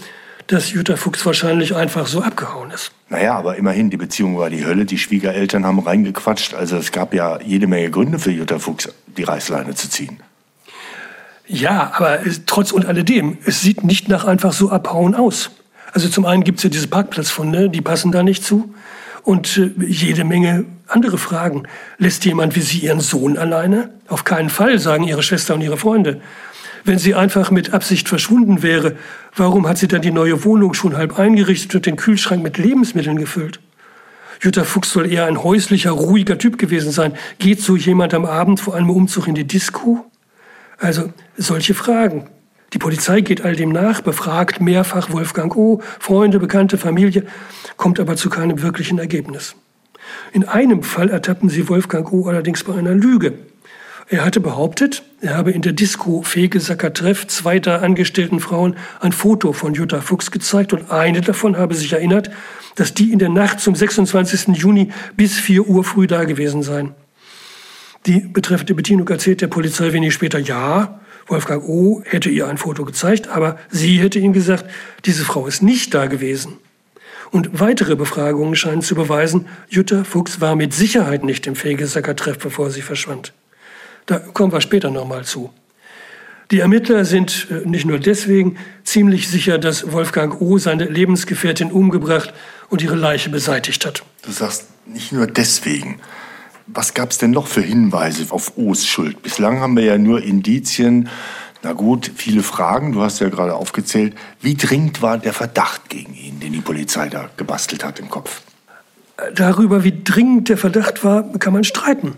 dass 0.47 0.73
Jutta 0.73 0.97
Fuchs 0.97 1.25
wahrscheinlich 1.27 1.77
einfach 1.77 2.07
so 2.07 2.23
abgehauen 2.23 2.71
ist. 2.71 2.93
Naja, 3.11 3.35
aber 3.37 3.57
immerhin, 3.57 3.91
die 3.91 3.99
Beziehung 3.99 4.39
war 4.39 4.49
die 4.49 4.65
Hölle. 4.65 4.87
Die 4.87 4.97
Schwiegereltern 4.97 5.67
haben 5.67 5.79
reingequatscht. 5.79 6.55
Also 6.55 6.77
es 6.77 6.93
gab 6.93 7.13
ja 7.13 7.39
jede 7.43 7.67
Menge 7.67 7.91
Gründe 7.91 8.19
für 8.19 8.31
Jutta 8.31 8.59
Fuchs, 8.59 8.89
die 9.17 9.25
Reißleine 9.25 9.75
zu 9.75 9.91
ziehen. 9.91 10.21
Ja, 11.47 11.93
aber 11.95 12.21
trotz 12.47 12.73
und 12.73 12.87
alledem, 12.87 13.39
es 13.45 13.61
sieht 13.61 13.85
nicht 13.85 14.09
nach 14.09 14.25
einfach 14.25 14.53
so 14.53 14.71
abhauen 14.71 15.15
aus. 15.15 15.51
Also 15.93 16.09
zum 16.09 16.25
einen 16.27 16.45
gibt 16.45 16.59
es 16.59 16.65
ja 16.65 16.71
diese 16.71 16.89
Parkplatzfunde, 16.89 17.71
die 17.71 17.81
passen 17.81 18.13
da 18.13 18.23
nicht 18.23 18.45
zu. 18.45 18.75
Und 19.29 19.59
äh, 19.59 19.85
jede 19.85 20.25
Menge 20.25 20.65
andere 20.87 21.19
Fragen. 21.19 21.65
Lässt 21.99 22.25
jemand 22.25 22.57
wie 22.57 22.63
Sie 22.63 22.79
Ihren 22.79 23.01
Sohn 23.01 23.37
alleine? 23.37 23.91
Auf 24.07 24.25
keinen 24.25 24.49
Fall, 24.49 24.79
sagen 24.79 25.05
Ihre 25.05 25.23
Schwester 25.23 25.53
und 25.55 25.61
Ihre 25.61 25.77
Freunde. 25.77 26.23
Wenn 26.85 26.99
sie 26.99 27.15
einfach 27.15 27.51
mit 27.51 27.75
Absicht 27.75 28.09
verschwunden 28.09 28.63
wäre, 28.63 28.97
warum 29.37 29.69
hat 29.69 29.77
sie 29.77 29.87
dann 29.87 30.01
die 30.01 30.13
neue 30.13 30.45
Wohnung 30.45 30.73
schon 30.73 30.97
halb 30.97 31.19
eingerichtet 31.19 31.75
und 31.75 31.85
den 31.85 31.97
Kühlschrank 31.97 32.43
mit 32.43 32.57
Lebensmitteln 32.57 33.19
gefüllt? 33.19 33.61
Jutta 34.41 34.65
Fuchs 34.65 34.93
soll 34.93 35.13
eher 35.13 35.27
ein 35.27 35.43
häuslicher, 35.43 35.91
ruhiger 35.91 36.39
Typ 36.39 36.57
gewesen 36.57 36.91
sein. 36.91 37.13
Geht 37.39 37.61
so 37.61 37.77
jemand 37.77 38.15
am 38.15 38.25
Abend 38.25 38.61
vor 38.61 38.77
einem 38.77 38.89
Umzug 38.89 39.29
in 39.29 39.35
die 39.35 39.47
Disco? 39.47 40.07
Also 40.79 41.13
solche 41.37 41.75
Fragen. 41.75 42.31
Die 42.73 42.79
Polizei 42.79 43.23
geht 43.23 43.45
all 43.45 43.57
dem 43.57 43.73
nach, 43.73 44.03
befragt 44.03 44.63
mehrfach 44.63 45.11
Wolfgang 45.11 45.57
O., 45.57 45.83
Freunde, 45.99 46.39
Bekannte, 46.39 46.77
Familie, 46.77 47.25
kommt 47.79 47.99
aber 47.99 48.17
zu 48.17 48.29
keinem 48.29 48.61
wirklichen 48.61 48.99
Ergebnis. 48.99 49.57
In 50.33 50.47
einem 50.47 50.83
Fall 50.83 51.09
ertappen 51.09 51.49
sie 51.49 51.69
Wolfgang 51.69 52.13
O. 52.13 52.27
allerdings 52.27 52.65
bei 52.65 52.75
einer 52.75 52.95
Lüge. 52.95 53.39
Er 54.11 54.25
hatte 54.25 54.41
behauptet, 54.41 55.03
er 55.21 55.37
habe 55.37 55.51
in 55.51 55.61
der 55.61 55.73
Disco 55.73 56.23
Fegesacker 56.23 56.95
Treff 56.95 57.27
zwei 57.27 57.59
da 57.59 57.79
angestellten 57.79 58.41
Frauen 58.41 58.77
ein 59.01 59.13
Foto 59.13 59.53
von 59.53 59.75
Jutta 59.75 60.01
Fuchs 60.01 60.31
gezeigt 60.31 60.73
und 60.73 60.91
eine 60.91 61.21
davon 61.21 61.57
habe 61.57 61.75
sich 61.75 61.93
erinnert, 61.93 62.31
dass 62.75 62.95
die 62.95 63.13
in 63.13 63.19
der 63.19 63.29
Nacht 63.29 63.61
zum 63.61 63.75
26. 63.75 64.57
Juni 64.57 64.93
bis 65.17 65.39
4 65.39 65.67
Uhr 65.67 65.85
früh 65.85 66.07
da 66.07 66.25
gewesen 66.25 66.63
seien. 66.63 66.95
Die 68.07 68.21
betreffende 68.21 68.75
Bedienung 68.75 69.09
erzählt 69.09 69.43
der 69.43 69.49
Polizei 69.49 69.93
wenig 69.93 70.15
später, 70.15 70.39
ja, 70.39 71.01
Wolfgang 71.27 71.63
O. 71.69 72.03
hätte 72.07 72.31
ihr 72.31 72.49
ein 72.49 72.57
Foto 72.57 72.87
gezeigt, 72.87 73.29
aber 73.29 73.59
sie 73.69 73.99
hätte 73.99 74.19
ihm 74.19 74.33
gesagt, 74.33 74.65
diese 75.05 75.25
Frau 75.25 75.47
ist 75.47 75.63
nicht 75.63 75.93
da 75.93 76.07
gewesen. 76.07 76.57
Und 77.31 77.61
weitere 77.61 77.97
Befragungen 77.97 78.57
scheinen 78.57 78.83
zu 78.83 78.95
beweisen, 78.95 79.47
Jutta 79.69 80.05
Fuchs 80.05 80.41
war 80.41 80.57
mit 80.57 80.73
Sicherheit 80.73 81.25
nicht 81.25 81.47
im 81.47 81.57
Fegesacker 81.57 82.17
Treff, 82.17 82.39
bevor 82.39 82.71
sie 82.71 82.83
verschwand. 82.83 83.33
Da 84.07 84.19
kommen 84.19 84.53
wir 84.53 84.61
später 84.61 84.91
nochmal 84.91 85.25
zu. 85.25 85.51
Die 86.51 86.61
Ermittler 86.61 87.05
sind 87.05 87.49
äh, 87.51 87.69
nicht 87.69 87.85
nur 87.85 87.99
deswegen 87.99 88.57
ziemlich 88.83 89.29
sicher, 89.29 89.59
dass 89.59 89.93
Wolfgang 89.93 90.41
O. 90.41 90.57
seine 90.57 90.87
Lebensgefährtin 90.87 91.71
umgebracht 91.71 92.33
und 92.71 92.81
ihre 92.81 92.97
Leiche 92.97 93.29
beseitigt 93.29 93.85
hat. 93.85 94.03
Du 94.23 94.33
sagst 94.33 94.69
nicht 94.87 95.13
nur 95.13 95.27
deswegen. 95.27 96.01
Was 96.67 96.95
gab 96.95 97.11
es 97.11 97.19
denn 97.19 97.33
noch 97.33 97.47
für 97.47 97.61
Hinweise 97.61 98.27
auf 98.31 98.57
O's 98.57 98.87
Schuld? 98.87 99.23
Bislang 99.23 99.61
haben 99.61 99.77
wir 99.77 99.85
ja 99.85 99.99
nur 99.99 100.23
Indizien. 100.23 101.09
Na 101.63 101.73
gut, 101.73 102.11
viele 102.15 102.43
Fragen. 102.43 102.93
Du 102.93 103.03
hast 103.03 103.21
ja 103.21 103.29
gerade 103.29 103.55
aufgezählt. 103.55 104.15
Wie 104.41 104.55
dringend 104.55 105.03
war 105.03 105.19
der 105.19 105.33
Verdacht 105.33 105.89
gegen 105.89 106.15
ihn, 106.15 106.39
den 106.41 106.53
die 106.53 106.61
Polizei 106.61 107.09
da 107.09 107.29
gebastelt 107.37 107.85
hat 107.85 107.99
im 107.99 108.09
Kopf? 108.09 108.43
Darüber, 109.35 109.83
wie 109.83 110.05
dringend 110.05 110.49
der 110.49 110.57
Verdacht 110.57 111.03
war, 111.03 111.25
kann 111.39 111.53
man 111.53 111.65
streiten. 111.65 112.15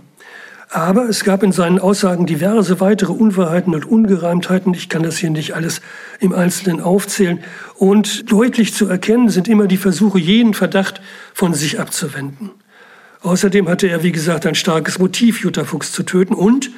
Aber 0.72 1.08
es 1.08 1.24
gab 1.24 1.42
in 1.42 1.50
seinen 1.50 1.80
Aussagen 1.80 2.26
diverse 2.26 2.78
weitere 2.78 3.12
Unwahrheiten 3.12 3.74
und 3.74 3.84
Ungereimtheiten. 3.84 4.72
Ich 4.74 4.88
kann 4.88 5.02
das 5.02 5.16
hier 5.16 5.30
nicht 5.30 5.54
alles 5.54 5.80
im 6.20 6.32
Einzelnen 6.32 6.80
aufzählen. 6.80 7.40
Und 7.76 8.30
deutlich 8.30 8.74
zu 8.74 8.86
erkennen 8.86 9.30
sind 9.30 9.48
immer 9.48 9.66
die 9.66 9.78
Versuche, 9.78 10.20
jeden 10.20 10.54
Verdacht 10.54 11.00
von 11.34 11.54
sich 11.54 11.80
abzuwenden. 11.80 12.50
Außerdem 13.22 13.68
hatte 13.68 13.88
er, 13.88 14.04
wie 14.04 14.12
gesagt, 14.12 14.46
ein 14.46 14.54
starkes 14.54 14.98
Motiv, 14.98 15.40
Jutta 15.40 15.64
Fuchs 15.64 15.90
zu 15.90 16.04
töten. 16.04 16.34
Und 16.34 16.70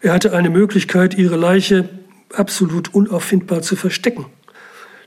er 0.00 0.14
hatte 0.14 0.32
eine 0.32 0.48
Möglichkeit, 0.48 1.14
ihre 1.14 1.36
Leiche 1.36 1.88
absolut 2.38 2.94
unauffindbar 2.94 3.62
zu 3.62 3.76
verstecken. 3.76 4.26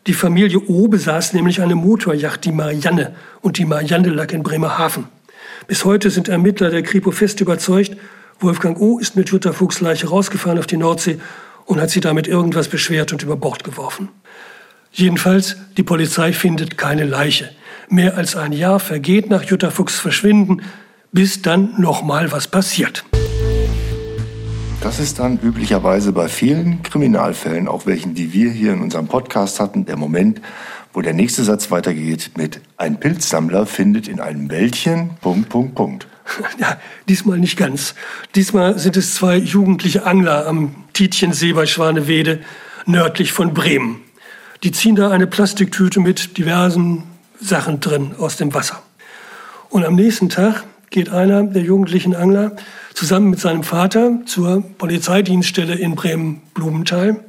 Die 0.08 0.14
Familie 0.14 0.60
O 0.68 0.88
besaß 0.88 1.34
nämlich 1.34 1.62
eine 1.62 1.76
Motorjacht, 1.76 2.46
die 2.46 2.54
Marianne. 2.54 3.16
Und 3.42 3.58
die 3.58 3.66
Marianne 3.66 4.10
lag 4.10 4.32
in 4.32 4.42
Bremerhaven. 4.42 5.06
Bis 5.68 5.84
heute 5.84 6.10
sind 6.10 6.30
Ermittler 6.30 6.70
der 6.70 6.84
Kripo 6.84 7.12
fest 7.12 7.42
überzeugt, 7.42 7.98
Wolfgang 8.40 8.80
O. 8.80 9.00
ist 9.00 9.16
mit 9.16 9.30
Jutta 9.30 9.52
Fuchs 9.52 9.82
Leiche 9.82 10.08
rausgefahren 10.08 10.60
auf 10.60 10.68
die 10.68 10.78
Nordsee 10.78 11.20
und 11.66 11.82
hat 11.82 11.90
sie 11.90 12.00
damit 12.00 12.28
irgendwas 12.28 12.68
beschwert 12.68 13.12
und 13.12 13.24
über 13.24 13.36
Bord 13.36 13.64
geworfen. 13.64 14.10
Jedenfalls, 14.92 15.58
die 15.76 15.84
Polizei 15.84 16.32
findet 16.32 16.78
keine 16.78 17.04
Leiche. 17.04 17.50
Mehr 17.90 18.16
als 18.16 18.36
ein 18.36 18.54
Jahr 18.54 18.80
vergeht 18.80 19.30
nach 19.30 19.44
Jutta 19.44 19.72
Fuchs 19.72 20.00
Verschwinden, 20.00 20.62
bis 21.12 21.42
dann 21.42 21.74
nochmal 21.80 22.32
was 22.32 22.48
passiert. 22.48 23.04
Das 24.82 25.00
ist 25.00 25.18
dann 25.20 25.40
üblicherweise 25.40 26.12
bei 26.12 26.30
vielen 26.30 26.84
Kriminalfällen, 26.84 27.68
auch 27.68 27.88
welchen, 27.88 28.14
die 28.14 28.32
wir 28.32 28.52
hier 28.52 28.74
in 28.74 28.82
unserem 28.82 29.08
Podcast 29.08 29.60
hatten, 29.60 29.86
der 29.86 29.98
Moment, 29.98 30.40
wo 30.94 31.02
der 31.02 31.14
nächste 31.14 31.44
Satz 31.44 31.72
weitergeht 31.72 32.32
mit 32.38 32.62
Ein 32.78 33.00
Pilzsammler 33.00 33.66
findet 33.66 34.08
in 34.08 34.20
einem 34.20 34.52
Wäldchen, 34.52 35.12
Punkt, 35.22 35.50
Punkt, 35.50 35.76
Punkt. 35.76 36.08
Ja, 36.60 36.78
diesmal 37.10 37.40
nicht 37.40 37.58
ganz. 37.58 37.96
Diesmal 38.36 38.78
sind 38.78 38.98
es 38.98 39.16
zwei 39.16 39.38
jugendliche 39.38 40.06
Angler 40.06 40.46
am 40.46 40.76
Tietchensee 40.94 41.54
bei 41.54 41.66
Schwanewede, 41.66 42.42
nördlich 42.86 43.32
von 43.32 43.54
Bremen. 43.54 44.02
Die 44.64 44.72
ziehen 44.72 44.96
da 44.96 45.10
eine 45.10 45.28
Plastiktüte 45.28 46.00
mit 46.00 46.38
diversen 46.38 47.04
Sachen 47.40 47.80
drin 47.80 48.14
aus 48.18 48.38
dem 48.38 48.54
Wasser. 48.54 48.82
Und 49.70 49.86
am 49.86 49.96
nächsten 49.96 50.30
Tag 50.30 50.64
geht 50.90 51.10
einer 51.10 51.44
der 51.44 51.64
jugendlichen 51.64 52.16
Angler 52.16 52.56
zusammen 52.98 53.30
mit 53.30 53.40
seinem 53.40 53.62
Vater 53.62 54.22
zur 54.26 54.64
Polizeidienststelle 54.80 55.76
in 55.76 55.94
Bremen-Blumenthal. 55.94 57.24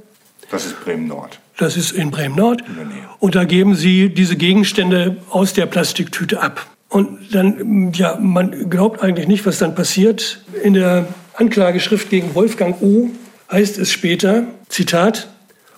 Das 0.50 0.64
ist 0.64 0.82
Bremen-Nord. 0.82 1.40
Das 1.58 1.76
ist 1.76 1.92
in 1.92 2.10
Bremen-Nord. 2.10 2.64
Und 3.18 3.34
da 3.34 3.44
geben 3.44 3.74
sie 3.74 4.08
diese 4.08 4.36
Gegenstände 4.36 5.18
aus 5.28 5.52
der 5.52 5.66
Plastiktüte 5.66 6.40
ab. 6.40 6.66
Und 6.88 7.34
dann, 7.34 7.92
ja, 7.92 8.16
man 8.18 8.70
glaubt 8.70 9.02
eigentlich 9.02 9.28
nicht, 9.28 9.44
was 9.44 9.58
dann 9.58 9.74
passiert. 9.74 10.42
In 10.62 10.72
der 10.72 11.06
Anklageschrift 11.34 12.08
gegen 12.08 12.34
Wolfgang 12.34 12.80
O. 12.80 13.10
heißt 13.52 13.76
es 13.78 13.92
später, 13.92 14.44
Zitat, 14.70 15.28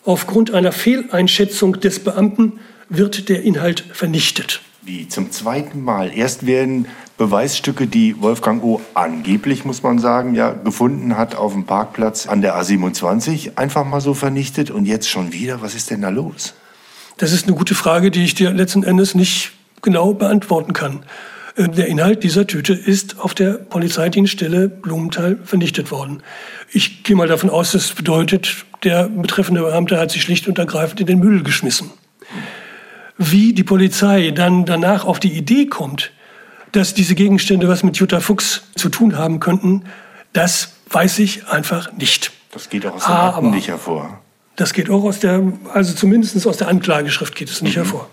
aufgrund 0.05 0.55
einer 0.55 0.71
Fehleinschätzung 0.71 1.81
des 1.81 1.99
Beamten 1.99 2.61
wird 2.89 3.29
der 3.29 3.43
Inhalt 3.43 3.81
vernichtet. 3.93 4.61
Wie 4.83 5.09
zum 5.09 5.33
zweiten 5.33 5.83
Mal. 5.83 6.13
Erst 6.15 6.47
werden 6.47 6.87
Beweisstücke, 7.21 7.87
die 7.87 8.23
Wolfgang 8.23 8.65
O. 8.65 8.81
angeblich, 8.95 9.67
muss 9.67 9.83
man 9.83 9.99
sagen, 9.99 10.35
ja, 10.35 10.53
gefunden 10.53 11.19
hat 11.19 11.35
auf 11.35 11.53
dem 11.53 11.67
Parkplatz 11.67 12.27
an 12.27 12.41
der 12.41 12.57
A27, 12.59 13.59
einfach 13.59 13.85
mal 13.85 14.01
so 14.01 14.15
vernichtet. 14.15 14.71
Und 14.71 14.87
jetzt 14.87 15.07
schon 15.07 15.31
wieder? 15.31 15.61
Was 15.61 15.75
ist 15.75 15.91
denn 15.91 16.01
da 16.01 16.09
los? 16.09 16.55
Das 17.19 17.33
ist 17.33 17.47
eine 17.47 17.55
gute 17.55 17.75
Frage, 17.75 18.11
die 18.11 18.25
ich 18.25 18.35
dir 18.37 18.53
letzten 18.53 18.85
Endes 18.85 19.15
nicht 19.15 19.53
genau 19.83 20.15
beantworten 20.15 20.73
kann. 20.73 21.03
Äh, 21.57 21.69
der 21.69 21.89
Inhalt 21.89 22.25
dieser 22.25 22.47
Tüte 22.47 22.73
ist 22.73 23.21
auf 23.21 23.35
der 23.35 23.53
Polizeidienststelle 23.53 24.71
Blumenthal 24.71 25.39
vernichtet 25.45 25.91
worden. 25.91 26.23
Ich 26.73 27.03
gehe 27.03 27.17
mal 27.17 27.29
davon 27.29 27.51
aus, 27.51 27.73
das 27.73 27.93
bedeutet, 27.93 28.65
der 28.83 29.11
betreffende 29.11 29.61
Beamte 29.61 29.99
hat 29.99 30.11
sich 30.11 30.23
schlicht 30.23 30.49
und 30.49 30.59
ergreifend 30.59 31.01
in 31.01 31.07
den 31.07 31.19
Müll 31.19 31.43
geschmissen. 31.43 31.91
Wie 33.19 33.53
die 33.53 33.65
Polizei 33.65 34.31
dann 34.31 34.65
danach 34.65 35.05
auf 35.05 35.21
die 35.21 35.33
Idee 35.35 35.67
kommt, 35.67 36.13
dass 36.73 36.95
diese 36.95 37.15
Gegenstände 37.15 37.69
was 37.69 37.83
mit 37.83 37.97
Jutta 37.97 38.21
Fuchs 38.21 38.63
zu 38.77 38.89
tun 38.89 39.17
haben 39.17 39.41
könnten, 39.41 39.85
das 40.33 40.75
weiß 40.91 41.19
ich 41.21 41.47
einfach 41.49 41.93
nicht. 41.93 42.33
Das 42.53 42.69
geht 42.69 42.87
auch 42.87 42.95
aus 42.95 43.05
der 43.05 43.15
ah, 43.15 43.41
nicht 43.41 43.69
hervor. 43.69 44.21
Das 44.57 44.73
geht 44.73 44.91
auch 44.91 45.05
aus 45.05 45.21
der, 45.21 45.53
also 45.73 45.95
zumindest 45.95 46.47
aus 46.47 46.57
der 46.57 46.69
Anklageschrift 46.69 47.35
geht 47.35 47.49
es 47.49 47.63
nicht 47.63 47.77
mhm. 47.77 47.83
hervor. 47.83 48.11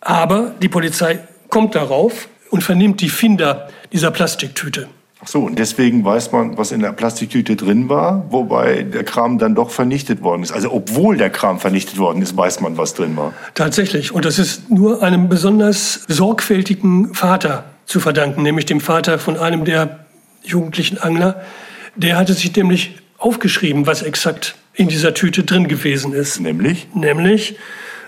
Aber 0.00 0.54
die 0.60 0.68
Polizei 0.68 1.20
kommt 1.48 1.74
darauf 1.74 2.28
und 2.50 2.62
vernimmt 2.62 3.00
die 3.00 3.08
Finder 3.08 3.68
dieser 3.92 4.10
Plastiktüte. 4.10 4.88
So, 5.26 5.40
und 5.40 5.58
deswegen 5.58 6.04
weiß 6.04 6.32
man, 6.32 6.56
was 6.58 6.72
in 6.72 6.80
der 6.80 6.92
Plastiktüte 6.92 7.56
drin 7.56 7.88
war, 7.88 8.26
wobei 8.30 8.82
der 8.82 9.04
Kram 9.04 9.38
dann 9.38 9.54
doch 9.54 9.70
vernichtet 9.70 10.22
worden 10.22 10.42
ist. 10.42 10.52
Also 10.52 10.72
obwohl 10.72 11.16
der 11.16 11.30
Kram 11.30 11.58
vernichtet 11.60 11.98
worden 11.98 12.22
ist, 12.22 12.36
weiß 12.36 12.60
man, 12.60 12.76
was 12.76 12.94
drin 12.94 13.16
war. 13.16 13.32
Tatsächlich. 13.54 14.12
Und 14.12 14.24
das 14.24 14.38
ist 14.38 14.70
nur 14.70 15.02
einem 15.02 15.28
besonders 15.28 16.04
sorgfältigen 16.08 17.14
Vater 17.14 17.64
zu 17.86 18.00
verdanken, 18.00 18.42
nämlich 18.42 18.66
dem 18.66 18.80
Vater 18.80 19.18
von 19.18 19.36
einem 19.36 19.64
der 19.64 20.06
jugendlichen 20.42 20.98
Angler. 20.98 21.42
Der 21.96 22.16
hatte 22.16 22.34
sich 22.34 22.54
nämlich 22.54 22.98
aufgeschrieben, 23.18 23.86
was 23.86 24.02
exakt 24.02 24.56
in 24.74 24.88
dieser 24.88 25.14
Tüte 25.14 25.44
drin 25.44 25.68
gewesen 25.68 26.12
ist. 26.12 26.40
Nämlich? 26.40 26.88
Nämlich 26.94 27.56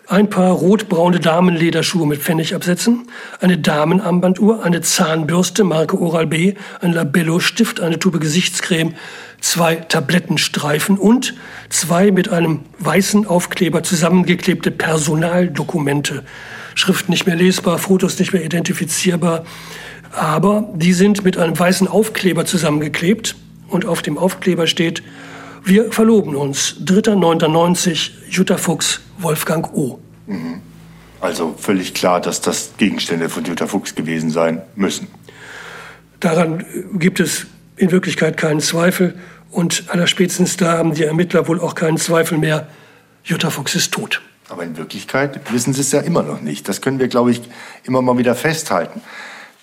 ein 0.08 0.30
paar 0.30 0.52
rotbraune 0.52 1.18
Damenlederschuhe 1.18 2.06
mit 2.06 2.22
Pfennigabsätzen, 2.22 3.08
eine 3.40 3.58
Damenarmbanduhr, 3.58 4.64
eine 4.64 4.80
Zahnbürste 4.80 5.64
Marke 5.64 5.98
Oral-B, 6.00 6.54
ein 6.80 6.92
Labello-Stift, 6.92 7.80
eine 7.80 7.98
Tube 7.98 8.20
Gesichtscreme, 8.20 8.94
zwei 9.40 9.76
Tablettenstreifen 9.76 10.96
und 10.96 11.34
zwei 11.70 12.12
mit 12.12 12.28
einem 12.28 12.60
weißen 12.78 13.26
Aufkleber 13.26 13.82
zusammengeklebte 13.82 14.70
Personaldokumente. 14.70 16.22
Schrift 16.75 17.08
nicht 17.08 17.26
mehr 17.26 17.36
lesbar, 17.36 17.78
Fotos 17.78 18.18
nicht 18.18 18.32
mehr 18.32 18.44
identifizierbar, 18.44 19.44
aber 20.12 20.70
die 20.75 20.92
sind 20.92 21.25
mit 21.25 21.36
einem 21.36 21.58
weißen 21.58 21.88
Aufkleber 21.88 22.44
zusammengeklebt 22.44 23.34
und 23.68 23.84
auf 23.84 24.02
dem 24.02 24.18
Aufkleber 24.18 24.66
steht 24.68 25.02
wir 25.66 25.92
verloben 25.92 26.37
uns. 26.37 26.76
3.9.90, 26.85 28.11
Jutta 28.30 28.56
Fuchs, 28.56 29.00
Wolfgang 29.18 29.73
O. 29.75 29.99
Mhm. 30.26 30.62
Also 31.20 31.54
völlig 31.58 31.92
klar, 31.92 32.20
dass 32.20 32.40
das 32.40 32.70
Gegenstände 32.76 33.28
von 33.28 33.44
Jutta 33.44 33.66
Fuchs 33.66 33.94
gewesen 33.94 34.30
sein 34.30 34.62
müssen. 34.76 35.08
Daran 36.20 36.64
gibt 36.94 37.20
es 37.20 37.46
in 37.76 37.90
Wirklichkeit 37.90 38.37
keinen 38.37 38.61
Zweifel. 38.61 39.18
Und 39.50 39.85
allerspätestens 39.88 40.56
da 40.56 40.78
haben 40.78 40.94
die 40.94 41.04
Ermittler 41.04 41.49
wohl 41.49 41.61
auch 41.61 41.75
keinen 41.75 41.99
Zweifel 41.99 42.38
mehr. 42.38 42.68
Jutta 43.25 43.50
Fuchs 43.50 43.75
ist 43.75 43.92
tot. 43.92 44.23
Aber 44.49 44.62
in 44.62 44.76
Wirklichkeit 44.76 45.40
wissen 45.52 45.73
sie 45.73 45.80
es 45.80 45.90
ja 45.90 46.00
immer 46.00 46.23
noch 46.23 46.40
nicht. 46.40 46.68
Das 46.68 46.80
können 46.80 47.00
wir, 47.00 47.08
glaube 47.08 47.32
ich, 47.32 47.42
immer 47.85 48.02
mal 48.02 48.16
wieder 48.18 48.37
festhalten. 48.37 49.00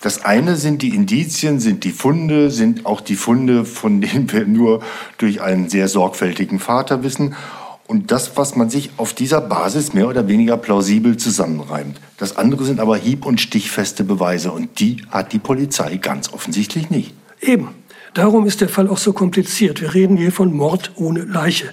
Das 0.03 0.25
eine 0.25 0.57
sind 0.57 0.81
die 0.81 0.93
Indizien, 0.93 1.61
sind 1.61 1.85
die 1.85 1.91
Funde, 1.91 2.51
sind 2.51 2.85
auch 2.85 2.99
die 2.99 3.15
Funde, 3.15 3.63
von 3.63 4.01
denen 4.01 4.29
wir 4.33 4.45
nur 4.45 4.81
durch 5.17 5.41
einen 5.41 5.69
sehr 5.69 5.87
sorgfältigen 5.87 6.59
Vater 6.59 7.03
wissen. 7.03 7.35
Und 7.87 8.11
das, 8.11 8.35
was 8.35 8.57
man 8.57 8.69
sich 8.69 8.89
auf 8.97 9.13
dieser 9.13 9.39
Basis 9.39 9.93
mehr 9.93 10.09
oder 10.09 10.27
weniger 10.27 10.57
plausibel 10.57 11.15
zusammenreimt. 11.15 12.01
Das 12.17 12.35
andere 12.35 12.65
sind 12.65 12.81
aber 12.81 12.97
hieb- 12.97 13.25
und 13.25 13.39
stichfeste 13.39 14.03
Beweise. 14.03 14.51
Und 14.51 14.81
die 14.81 14.97
hat 15.09 15.31
die 15.31 15.39
Polizei 15.39 15.95
ganz 15.95 16.33
offensichtlich 16.33 16.89
nicht. 16.89 17.13
Eben. 17.39 17.69
Darum 18.13 18.45
ist 18.45 18.59
der 18.59 18.67
Fall 18.67 18.89
auch 18.89 18.97
so 18.97 19.13
kompliziert. 19.13 19.79
Wir 19.79 19.93
reden 19.93 20.17
hier 20.17 20.33
von 20.33 20.51
Mord 20.51 20.91
ohne 20.95 21.21
Leiche. 21.21 21.69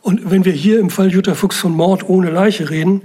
Und 0.00 0.32
wenn 0.32 0.44
wir 0.44 0.52
hier 0.52 0.80
im 0.80 0.90
Fall 0.90 1.12
Jutta 1.12 1.36
Fuchs 1.36 1.58
von 1.58 1.70
Mord 1.70 2.08
ohne 2.08 2.30
Leiche 2.30 2.70
reden, 2.70 3.02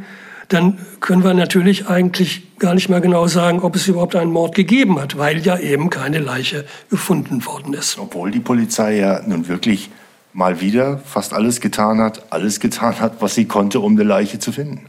dann 0.53 0.77
können 0.99 1.23
wir 1.23 1.33
natürlich 1.33 1.87
eigentlich 1.87 2.57
gar 2.59 2.75
nicht 2.75 2.89
mehr 2.89 3.01
genau 3.01 3.27
sagen, 3.27 3.61
ob 3.61 3.75
es 3.75 3.87
überhaupt 3.87 4.15
einen 4.15 4.31
Mord 4.31 4.55
gegeben 4.55 4.99
hat, 4.99 5.17
weil 5.17 5.39
ja 5.39 5.57
eben 5.57 5.89
keine 5.89 6.19
Leiche 6.19 6.65
gefunden 6.89 7.45
worden 7.45 7.73
ist. 7.73 7.97
Obwohl 7.97 8.31
die 8.31 8.39
Polizei 8.39 8.97
ja 8.97 9.21
nun 9.25 9.47
wirklich 9.47 9.89
mal 10.33 10.61
wieder 10.61 10.99
fast 10.99 11.33
alles 11.33 11.59
getan 11.59 11.99
hat, 11.99 12.31
alles 12.31 12.59
getan 12.59 12.99
hat, 12.99 13.21
was 13.21 13.35
sie 13.35 13.45
konnte, 13.45 13.79
um 13.79 13.93
eine 13.93 14.03
Leiche 14.03 14.39
zu 14.39 14.51
finden. 14.51 14.85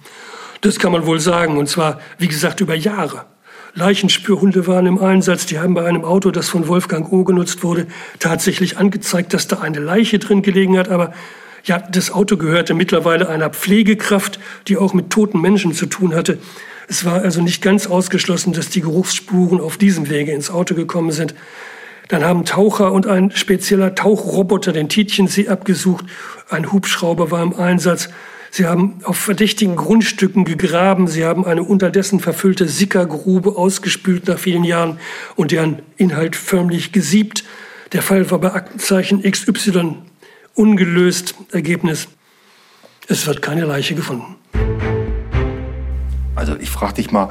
Das 0.61 0.79
kann 0.79 0.93
man 0.93 1.07
wohl 1.07 1.21
sagen, 1.21 1.59
und 1.59 1.69
zwar, 1.69 2.01
wie 2.19 2.29
gesagt, 2.29 2.61
über 2.61 2.75
Jahre. 2.75 3.27
Leichenspürhunde 3.75 4.67
waren 4.67 4.87
im 4.87 4.99
Einsatz. 4.99 5.47
Die 5.47 5.59
haben 5.59 5.75
bei 5.75 5.85
einem 5.85 6.05
Auto, 6.05 6.31
das 6.31 6.49
von 6.49 6.69
Wolfgang 6.69 7.13
O. 7.13 7.25
genutzt 7.25 7.65
wurde, 7.65 7.87
tatsächlich 8.21 8.79
angezeigt, 8.79 9.35
dass 9.35 9.49
da 9.49 9.59
eine 9.61 9.81
Leiche 9.81 10.19
drin 10.19 10.43
gelegen 10.43 10.79
hat. 10.79 10.89
Aber 10.89 11.13
ja, 11.65 11.79
das 11.79 12.11
Auto 12.11 12.37
gehörte 12.37 12.75
mittlerweile 12.75 13.29
einer 13.29 13.51
Pflegekraft, 13.51 14.39
die 14.69 14.77
auch 14.77 14.93
mit 14.93 15.11
toten 15.11 15.41
Menschen 15.41 15.73
zu 15.73 15.87
tun 15.87 16.15
hatte. 16.15 16.39
Es 16.89 17.05
war 17.05 17.23
also 17.23 17.41
nicht 17.41 17.63
ganz 17.63 17.87
ausgeschlossen, 17.87 18.53
dass 18.53 18.69
die 18.69 18.83
Geruchsspuren 18.83 19.61
auf 19.61 19.79
diesem 19.79 20.11
Wege 20.11 20.33
ins 20.33 20.51
Auto 20.51 20.75
gekommen 20.75 21.11
sind. 21.11 21.35
Dann 22.09 22.23
haben 22.23 22.45
Taucher 22.45 22.93
und 22.93 23.07
ein 23.07 23.31
spezieller 23.31 23.95
Tauchroboter 23.95 24.73
den 24.73 24.91
Tietchensee 24.91 25.49
abgesucht. 25.49 26.05
Ein 26.51 26.71
Hubschrauber 26.71 27.31
war 27.31 27.43
im 27.43 27.55
Einsatz. 27.55 28.11
Sie 28.51 28.67
haben 28.67 29.01
auf 29.05 29.17
verdächtigen 29.17 29.75
Grundstücken 29.75 30.45
gegraben. 30.45 31.09
Sie 31.09 31.25
haben 31.25 31.47
eine 31.47 31.63
unterdessen 31.63 32.21
verfüllte 32.21 32.69
Sickergrube 32.69 33.57
ausgespült 33.57 34.29
nach 34.29 34.39
vielen 34.39 34.65
Jahren 34.65 34.99
und 35.35 35.51
deren 35.51 35.81
Inhalt 35.97 36.37
förmlich 36.37 36.93
gesiebt. 36.93 37.43
Der 37.93 38.03
Fall 38.03 38.31
war 38.31 38.39
bei 38.39 38.53
Aktenzeichen 38.53 39.23
XY 39.23 39.97
ungelöst. 40.55 41.35
Ergebnis, 41.53 42.09
es 43.09 43.27
wird 43.27 43.43
keine 43.43 43.65
Leiche 43.65 43.95
gefunden. 43.95 44.37
Also 46.35 46.57
ich 46.57 46.71
frage 46.71 46.95
dich 46.95 47.11
mal, 47.11 47.31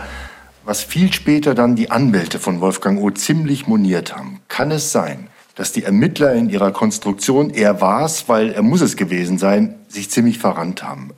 was 0.65 0.82
viel 0.82 1.12
später 1.12 1.56
dann 1.56 1.75
die 1.75 1.92
Anwälte 1.92 2.39
von 2.39 2.62
Wolfgang 2.62 3.00
O. 3.01 3.10
ziemlich 3.10 3.68
moniert 3.68 4.15
haben. 4.15 4.39
Kann 4.48 4.72
es 4.72 4.92
sein, 4.92 5.27
dass 5.56 5.72
die 5.72 5.84
Ermittler 5.84 6.34
in 6.34 6.50
ihrer 6.50 6.72
Konstruktion, 6.72 7.50
er 7.50 7.82
war 7.82 8.06
es, 8.06 8.30
weil 8.30 8.51
er 8.51 8.62
muss 8.62 8.82
es 8.82 8.96
gewesen 8.96 9.38
sein, 9.38 9.75
sich 9.88 10.10
ziemlich 10.10 10.39
verrannt 10.39 10.84
haben? 10.84 11.12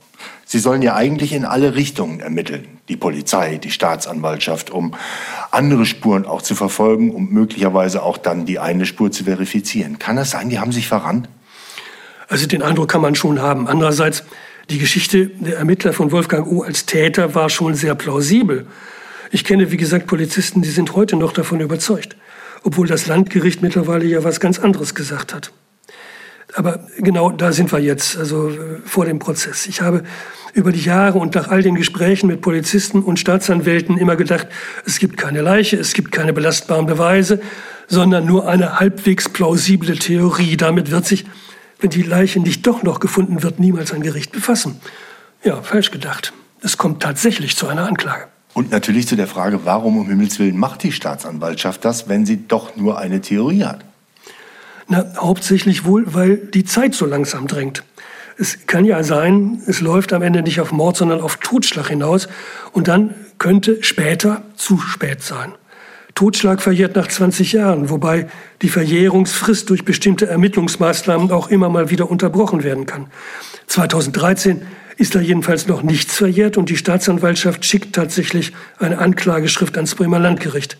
Sie 0.44 0.58
sollen 0.58 0.82
ja 0.82 0.94
eigentlich 0.94 1.32
in 1.32 1.44
alle 1.44 1.74
Richtungen 1.74 2.20
ermitteln. 2.20 2.78
Die 2.88 2.96
Polizei, 2.96 3.56
die 3.56 3.70
Staatsanwaltschaft, 3.70 4.70
um 4.70 4.94
andere 5.50 5.86
Spuren 5.86 6.24
auch 6.24 6.42
zu 6.42 6.54
verfolgen, 6.54 7.12
um 7.12 7.30
möglicherweise 7.30 8.02
auch 8.02 8.16
dann 8.16 8.46
die 8.46 8.58
eine 8.58 8.86
Spur 8.86 9.10
zu 9.10 9.24
verifizieren. 9.24 9.98
Kann 9.98 10.18
es 10.18 10.30
sein, 10.30 10.50
die 10.50 10.60
haben 10.60 10.72
sich 10.72 10.86
verrannt? 10.86 11.28
Also 12.28 12.46
den 12.46 12.62
Eindruck 12.62 12.88
kann 12.88 13.00
man 13.00 13.14
schon 13.14 13.40
haben. 13.40 13.68
Andererseits, 13.68 14.24
die 14.68 14.78
Geschichte 14.78 15.26
der 15.26 15.58
Ermittler 15.58 15.92
von 15.92 16.10
Wolfgang 16.12 16.46
O. 16.46 16.62
als 16.62 16.86
Täter 16.86 17.34
war 17.34 17.48
schon 17.50 17.74
sehr 17.74 17.94
plausibel. 17.94 18.66
Ich 19.30 19.44
kenne, 19.44 19.70
wie 19.70 19.76
gesagt, 19.76 20.06
Polizisten, 20.06 20.62
die 20.62 20.70
sind 20.70 20.94
heute 20.94 21.16
noch 21.16 21.32
davon 21.32 21.60
überzeugt, 21.60 22.16
obwohl 22.62 22.86
das 22.86 23.06
Landgericht 23.06 23.62
mittlerweile 23.62 24.04
ja 24.04 24.24
was 24.24 24.40
ganz 24.40 24.58
anderes 24.58 24.94
gesagt 24.94 25.34
hat. 25.34 25.52
Aber 26.54 26.86
genau 26.98 27.30
da 27.30 27.52
sind 27.52 27.70
wir 27.72 27.80
jetzt, 27.80 28.16
also 28.16 28.48
äh, 28.48 28.78
vor 28.84 29.04
dem 29.04 29.18
Prozess. 29.18 29.66
Ich 29.66 29.82
habe 29.82 30.04
über 30.54 30.72
die 30.72 30.80
Jahre 30.80 31.18
und 31.18 31.34
nach 31.34 31.48
all 31.48 31.62
den 31.62 31.74
Gesprächen 31.74 32.28
mit 32.28 32.40
Polizisten 32.40 33.02
und 33.02 33.18
Staatsanwälten 33.18 33.98
immer 33.98 34.16
gedacht, 34.16 34.46
es 34.86 34.98
gibt 34.98 35.16
keine 35.16 35.42
Leiche, 35.42 35.76
es 35.76 35.92
gibt 35.92 36.12
keine 36.12 36.32
belastbaren 36.32 36.86
Beweise, 36.86 37.40
sondern 37.88 38.24
nur 38.24 38.48
eine 38.48 38.80
halbwegs 38.80 39.28
plausible 39.28 39.98
Theorie. 39.98 40.56
Damit 40.56 40.90
wird 40.90 41.04
sich 41.04 41.26
wenn 41.78 41.90
die 41.90 42.02
Leiche 42.02 42.40
nicht 42.40 42.66
doch 42.66 42.82
noch 42.82 43.00
gefunden 43.00 43.42
wird, 43.42 43.60
niemals 43.60 43.92
ein 43.92 44.02
Gericht 44.02 44.32
befassen. 44.32 44.80
Ja, 45.44 45.62
falsch 45.62 45.90
gedacht. 45.90 46.32
Es 46.62 46.78
kommt 46.78 47.02
tatsächlich 47.02 47.56
zu 47.56 47.68
einer 47.68 47.86
Anklage. 47.86 48.26
Und 48.54 48.70
natürlich 48.70 49.06
zu 49.06 49.16
der 49.16 49.26
Frage, 49.26 49.64
warum 49.64 49.98
um 49.98 50.08
Himmels 50.08 50.38
Willen 50.38 50.56
macht 50.56 50.82
die 50.82 50.92
Staatsanwaltschaft 50.92 51.84
das, 51.84 52.08
wenn 52.08 52.24
sie 52.24 52.48
doch 52.48 52.74
nur 52.76 52.98
eine 52.98 53.20
Theorie 53.20 53.64
hat? 53.64 53.84
Na, 54.88 55.04
hauptsächlich 55.18 55.84
wohl, 55.84 56.14
weil 56.14 56.38
die 56.38 56.64
Zeit 56.64 56.94
so 56.94 57.04
langsam 57.04 57.48
drängt. 57.48 57.82
Es 58.38 58.66
kann 58.66 58.84
ja 58.84 59.02
sein, 59.02 59.62
es 59.66 59.80
läuft 59.80 60.12
am 60.12 60.22
Ende 60.22 60.42
nicht 60.42 60.60
auf 60.60 60.72
Mord, 60.72 60.96
sondern 60.96 61.20
auf 61.20 61.36
Totschlag 61.36 61.88
hinaus. 61.88 62.28
Und 62.72 62.88
dann 62.88 63.14
könnte 63.38 63.82
später 63.82 64.42
zu 64.56 64.78
spät 64.78 65.22
sein. 65.22 65.52
Totschlag 66.16 66.62
verjährt 66.62 66.96
nach 66.96 67.08
20 67.08 67.52
Jahren, 67.52 67.90
wobei 67.90 68.26
die 68.62 68.70
Verjährungsfrist 68.70 69.68
durch 69.68 69.84
bestimmte 69.84 70.26
Ermittlungsmaßnahmen 70.26 71.30
auch 71.30 71.48
immer 71.48 71.68
mal 71.68 71.90
wieder 71.90 72.10
unterbrochen 72.10 72.64
werden 72.64 72.86
kann. 72.86 73.08
2013 73.66 74.62
ist 74.96 75.14
da 75.14 75.20
jedenfalls 75.20 75.68
noch 75.68 75.82
nichts 75.82 76.16
verjährt 76.16 76.56
und 76.56 76.70
die 76.70 76.78
Staatsanwaltschaft 76.78 77.66
schickt 77.66 77.94
tatsächlich 77.94 78.54
eine 78.78 78.96
Anklageschrift 78.96 79.76
ans 79.76 79.94
Bremer 79.94 80.18
Landgericht. 80.18 80.78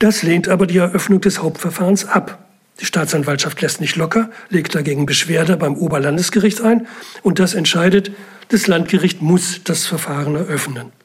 Das 0.00 0.24
lehnt 0.24 0.48
aber 0.48 0.66
die 0.66 0.78
Eröffnung 0.78 1.20
des 1.20 1.40
Hauptverfahrens 1.40 2.06
ab. 2.06 2.44
Die 2.80 2.84
Staatsanwaltschaft 2.84 3.60
lässt 3.62 3.80
nicht 3.80 3.94
locker, 3.94 4.28
legt 4.48 4.74
dagegen 4.74 5.06
Beschwerde 5.06 5.56
beim 5.56 5.76
Oberlandesgericht 5.76 6.62
ein 6.62 6.88
und 7.22 7.38
das 7.38 7.54
entscheidet, 7.54 8.10
das 8.48 8.66
Landgericht 8.66 9.22
muss 9.22 9.62
das 9.62 9.86
Verfahren 9.86 10.34
eröffnen. 10.34 10.97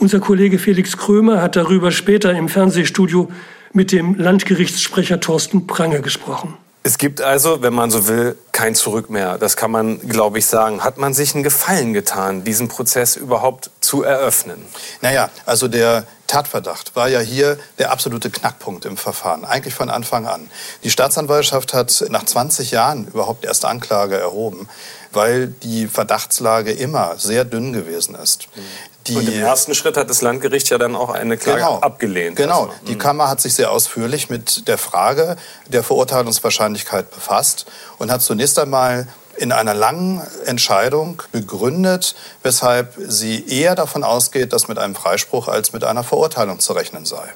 Unser 0.00 0.20
Kollege 0.20 0.60
Felix 0.60 0.96
Krömer 0.96 1.42
hat 1.42 1.56
darüber 1.56 1.90
später 1.90 2.32
im 2.32 2.48
Fernsehstudio 2.48 3.28
mit 3.72 3.90
dem 3.90 4.14
Landgerichtssprecher 4.14 5.18
Thorsten 5.18 5.66
Prange 5.66 6.02
gesprochen. 6.02 6.54
Es 6.84 6.98
gibt 6.98 7.20
also, 7.20 7.62
wenn 7.62 7.74
man 7.74 7.90
so 7.90 8.06
will, 8.06 8.36
kein 8.52 8.76
Zurück 8.76 9.10
mehr. 9.10 9.38
Das 9.38 9.56
kann 9.56 9.72
man, 9.72 9.98
glaube 10.08 10.38
ich, 10.38 10.46
sagen. 10.46 10.84
Hat 10.84 10.98
man 10.98 11.14
sich 11.14 11.34
einen 11.34 11.42
Gefallen 11.42 11.94
getan, 11.94 12.44
diesen 12.44 12.68
Prozess 12.68 13.16
überhaupt 13.16 13.70
zu 13.88 14.02
eröffnen? 14.02 14.66
Naja, 15.00 15.30
also 15.46 15.66
der 15.66 16.04
Tatverdacht 16.26 16.94
war 16.94 17.08
ja 17.08 17.20
hier 17.20 17.58
der 17.78 17.90
absolute 17.90 18.28
Knackpunkt 18.28 18.84
im 18.84 18.98
Verfahren, 18.98 19.46
eigentlich 19.46 19.72
von 19.72 19.88
Anfang 19.88 20.26
an. 20.26 20.50
Die 20.84 20.90
Staatsanwaltschaft 20.90 21.72
hat 21.72 22.04
nach 22.10 22.24
20 22.24 22.70
Jahren 22.70 23.06
überhaupt 23.06 23.46
erst 23.46 23.64
Anklage 23.64 24.18
erhoben, 24.18 24.68
weil 25.10 25.46
die 25.46 25.86
Verdachtslage 25.86 26.72
immer 26.72 27.16
sehr 27.16 27.46
dünn 27.46 27.72
gewesen 27.72 28.14
ist. 28.14 28.48
Mhm. 28.54 28.60
Die, 29.06 29.16
und 29.16 29.26
im 29.26 29.40
ersten 29.40 29.74
Schritt 29.74 29.96
hat 29.96 30.10
das 30.10 30.20
Landgericht 30.20 30.68
ja 30.68 30.76
dann 30.76 30.94
auch 30.94 31.08
eine 31.08 31.38
Klage 31.38 31.60
genau, 31.60 31.78
abgelehnt. 31.78 32.36
Genau. 32.36 32.64
Also, 32.64 32.74
die 32.88 32.92
hm. 32.92 32.98
Kammer 32.98 33.30
hat 33.30 33.40
sich 33.40 33.54
sehr 33.54 33.70
ausführlich 33.70 34.28
mit 34.28 34.68
der 34.68 34.76
Frage 34.76 35.36
der 35.66 35.82
Verurteilungswahrscheinlichkeit 35.82 37.10
befasst 37.10 37.64
und 37.96 38.10
hat 38.10 38.20
zunächst 38.20 38.58
einmal 38.58 39.08
in 39.38 39.52
einer 39.52 39.74
langen 39.74 40.20
Entscheidung 40.46 41.22
begründet, 41.32 42.14
weshalb 42.42 42.94
sie 42.98 43.46
eher 43.48 43.74
davon 43.74 44.04
ausgeht, 44.04 44.52
dass 44.52 44.68
mit 44.68 44.78
einem 44.78 44.94
Freispruch 44.94 45.48
als 45.48 45.72
mit 45.72 45.84
einer 45.84 46.04
Verurteilung 46.04 46.60
zu 46.60 46.72
rechnen 46.72 47.04
sei. 47.04 47.32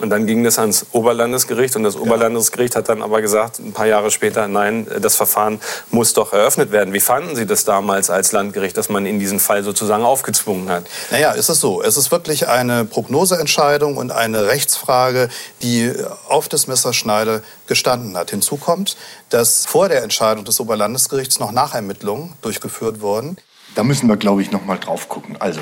Und 0.00 0.10
dann 0.10 0.26
ging 0.26 0.42
das 0.42 0.58
ans 0.58 0.86
Oberlandesgericht 0.90 1.76
und 1.76 1.84
das 1.84 1.96
Oberlandesgericht 1.96 2.74
hat 2.74 2.88
dann 2.88 3.00
aber 3.00 3.22
gesagt, 3.22 3.60
ein 3.60 3.72
paar 3.72 3.86
Jahre 3.86 4.10
später, 4.10 4.48
nein, 4.48 4.88
das 5.00 5.14
Verfahren 5.14 5.60
muss 5.90 6.14
doch 6.14 6.32
eröffnet 6.32 6.72
werden. 6.72 6.92
Wie 6.92 7.00
fanden 7.00 7.36
Sie 7.36 7.46
das 7.46 7.64
damals 7.64 8.10
als 8.10 8.32
Landgericht, 8.32 8.76
dass 8.76 8.88
man 8.88 9.06
in 9.06 9.20
diesen 9.20 9.38
Fall 9.38 9.62
sozusagen 9.62 10.02
aufgezwungen 10.02 10.68
hat? 10.68 10.86
Naja, 11.12 11.30
ist 11.32 11.48
es 11.48 11.60
so. 11.60 11.80
Es 11.80 11.96
ist 11.96 12.10
wirklich 12.10 12.48
eine 12.48 12.84
Prognoseentscheidung 12.84 13.96
und 13.96 14.10
eine 14.10 14.46
Rechtsfrage, 14.48 15.28
die 15.62 15.92
auf 16.28 16.48
das 16.48 16.66
Messerschneide 16.66 17.44
gestanden 17.68 18.16
hat. 18.16 18.30
Hinzu 18.30 18.56
kommt, 18.56 18.96
dass 19.30 19.64
vor 19.64 19.88
der 19.88 20.02
Entscheidung 20.02 20.44
des 20.44 20.58
Oberlandesgerichts 20.58 21.38
noch 21.38 21.52
Nachermittlungen 21.52 22.34
durchgeführt 22.42 23.00
wurden. 23.00 23.36
Da 23.76 23.84
müssen 23.84 24.08
wir, 24.08 24.16
glaube 24.16 24.42
ich, 24.42 24.50
noch 24.50 24.64
mal 24.64 24.78
drauf 24.78 25.08
gucken. 25.08 25.36
Also, 25.38 25.60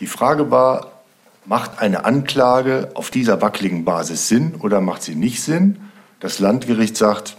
die 0.00 0.06
Frage 0.06 0.50
war, 0.50 0.99
Macht 1.46 1.80
eine 1.80 2.04
Anklage 2.04 2.90
auf 2.94 3.10
dieser 3.10 3.40
wackeligen 3.40 3.84
Basis 3.84 4.28
Sinn 4.28 4.54
oder 4.60 4.80
macht 4.80 5.02
sie 5.02 5.14
nicht 5.14 5.42
Sinn? 5.42 5.76
Das 6.20 6.38
Landgericht 6.38 6.96
sagt, 6.96 7.36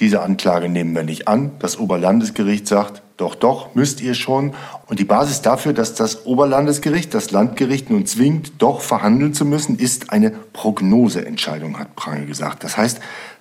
diese 0.00 0.22
Anklage 0.22 0.68
nehmen 0.68 0.94
wir 0.94 1.02
nicht 1.02 1.28
an. 1.28 1.52
Das 1.58 1.78
Oberlandesgericht 1.78 2.66
sagt, 2.66 3.02
doch, 3.16 3.34
doch, 3.34 3.74
müsst 3.74 4.00
ihr 4.00 4.14
schon. 4.14 4.54
Und 4.86 4.98
die 4.98 5.04
Basis 5.04 5.42
dafür, 5.42 5.72
dass 5.72 5.94
das 5.94 6.26
Oberlandesgericht 6.26 7.12
das 7.14 7.30
Landgericht 7.30 7.90
nun 7.90 8.06
zwingt, 8.06 8.52
doch 8.58 8.80
verhandeln 8.80 9.34
zu 9.34 9.44
müssen, 9.44 9.78
ist 9.78 10.10
eine 10.10 10.30
Prognoseentscheidung, 10.30 11.78
hat 11.78 11.94
Prange 11.94 12.26
gesagt. 12.26 12.64
Das 12.64 12.76
heißt, 12.76 13.00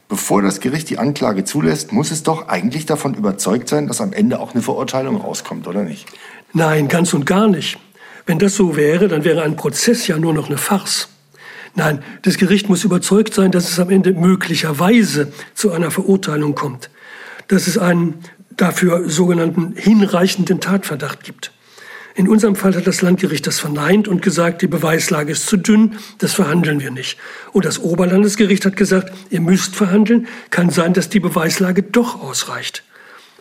bevor 0.10 0.42
das 0.42 0.60
Gericht 0.60 0.90
die 0.90 1.00
Anklage 1.00 1.46
zulässt, 1.46 1.94
muss 1.94 2.12
es 2.12 2.24
doch 2.24 2.48
eigentlich 2.48 2.86
davon 2.86 3.14
überzeugt 3.14 3.70
sein, 3.70 3.88
dass 3.88 4.02
am 4.02 4.14
Ende 4.14 4.40
auch 4.40 4.54
eine 4.54 4.62
Verurteilung 4.62 5.18
rauskommt, 5.18 5.68
oder 5.68 5.84
nicht? 5.84 6.08
Nein, 6.54 6.88
ganz 6.88 7.14
und 7.14 7.26
gar 7.26 7.48
nicht. 7.48 7.80
Wenn 8.26 8.40
das 8.40 8.56
so 8.56 8.76
wäre, 8.76 9.08
dann 9.08 9.24
wäre 9.24 9.44
ein 9.44 9.56
Prozess 9.56 10.08
ja 10.08 10.18
nur 10.18 10.34
noch 10.34 10.48
eine 10.48 10.58
Farce. 10.58 11.10
Nein, 11.76 12.04
das 12.24 12.38
Gericht 12.38 12.68
muss 12.70 12.84
überzeugt 12.84 13.34
sein, 13.34 13.52
dass 13.52 13.70
es 13.70 13.80
am 13.80 13.90
Ende 13.90 14.14
möglicherweise 14.14 15.32
zu 15.54 15.72
einer 15.72 15.90
Verurteilung 15.90 16.54
kommt, 16.54 16.90
dass 17.48 17.68
es 17.68 17.78
einen 17.78 18.16
dafür 18.58 19.10
sogenannten 19.10 19.74
hinreichenden 19.76 20.60
Tatverdacht 20.60 21.24
gibt. 21.24 21.52
In 22.14 22.28
unserem 22.28 22.58
Fall 22.58 22.76
hat 22.76 22.88
das 22.88 23.02
Landgericht 23.02 23.48
das 23.48 23.60
verneint 23.60 24.10
und 24.10 24.22
gesagt, 24.22 24.62
die 24.62 24.68
Beweislage 24.68 25.32
ist 25.32 25.48
zu 25.48 25.56
dünn, 25.56 25.98
das 26.18 26.34
verhandeln 26.34 26.82
wir 26.82 26.92
nicht. 26.92 27.18
Und 27.54 27.64
das 27.64 27.80
Oberlandesgericht 27.80 28.66
hat 28.66 28.76
gesagt, 28.76 29.14
ihr 29.30 29.40
müsst 29.40 29.78
verhandeln, 29.78 30.28
kann 30.50 30.70
sein, 30.70 30.94
dass 30.94 31.08
die 31.08 31.22
Beweislage 31.22 31.84
doch 31.84 32.22
ausreicht. 32.22 32.84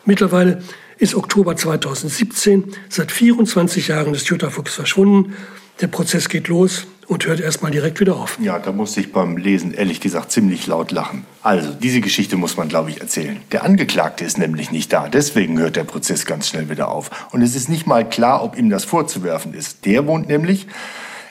Mittlerweile 0.04 0.62
ist 1.00 1.14
Oktober 1.14 1.56
2017. 1.56 2.76
Seit 2.88 3.10
24 3.10 3.88
Jahren 3.88 4.14
ist 4.14 4.28
Jutta 4.28 4.50
Fuchs 4.50 4.74
verschwunden. 4.74 5.34
Der 5.80 5.86
Prozess 5.86 6.28
geht 6.28 6.48
los 6.48 6.86
und 7.06 7.26
hört 7.26 7.40
erstmal 7.40 7.72
direkt 7.72 8.00
wieder 8.00 8.16
auf. 8.16 8.38
Ja, 8.38 8.58
da 8.58 8.70
musste 8.70 9.00
ich 9.00 9.10
beim 9.10 9.38
Lesen 9.38 9.72
ehrlich 9.72 10.02
gesagt 10.02 10.30
ziemlich 10.30 10.66
laut 10.66 10.92
lachen. 10.92 11.24
Also, 11.42 11.72
diese 11.72 12.02
Geschichte 12.02 12.36
muss 12.36 12.58
man, 12.58 12.68
glaube 12.68 12.90
ich, 12.90 13.00
erzählen. 13.00 13.40
Der 13.50 13.64
Angeklagte 13.64 14.24
ist 14.24 14.36
nämlich 14.36 14.70
nicht 14.70 14.92
da, 14.92 15.08
deswegen 15.08 15.58
hört 15.58 15.76
der 15.76 15.84
Prozess 15.84 16.26
ganz 16.26 16.48
schnell 16.48 16.68
wieder 16.68 16.88
auf. 16.88 17.10
Und 17.32 17.40
es 17.40 17.56
ist 17.56 17.70
nicht 17.70 17.86
mal 17.86 18.06
klar, 18.06 18.44
ob 18.44 18.58
ihm 18.58 18.68
das 18.68 18.84
vorzuwerfen 18.84 19.54
ist. 19.54 19.86
Der 19.86 20.06
wohnt 20.06 20.28
nämlich 20.28 20.66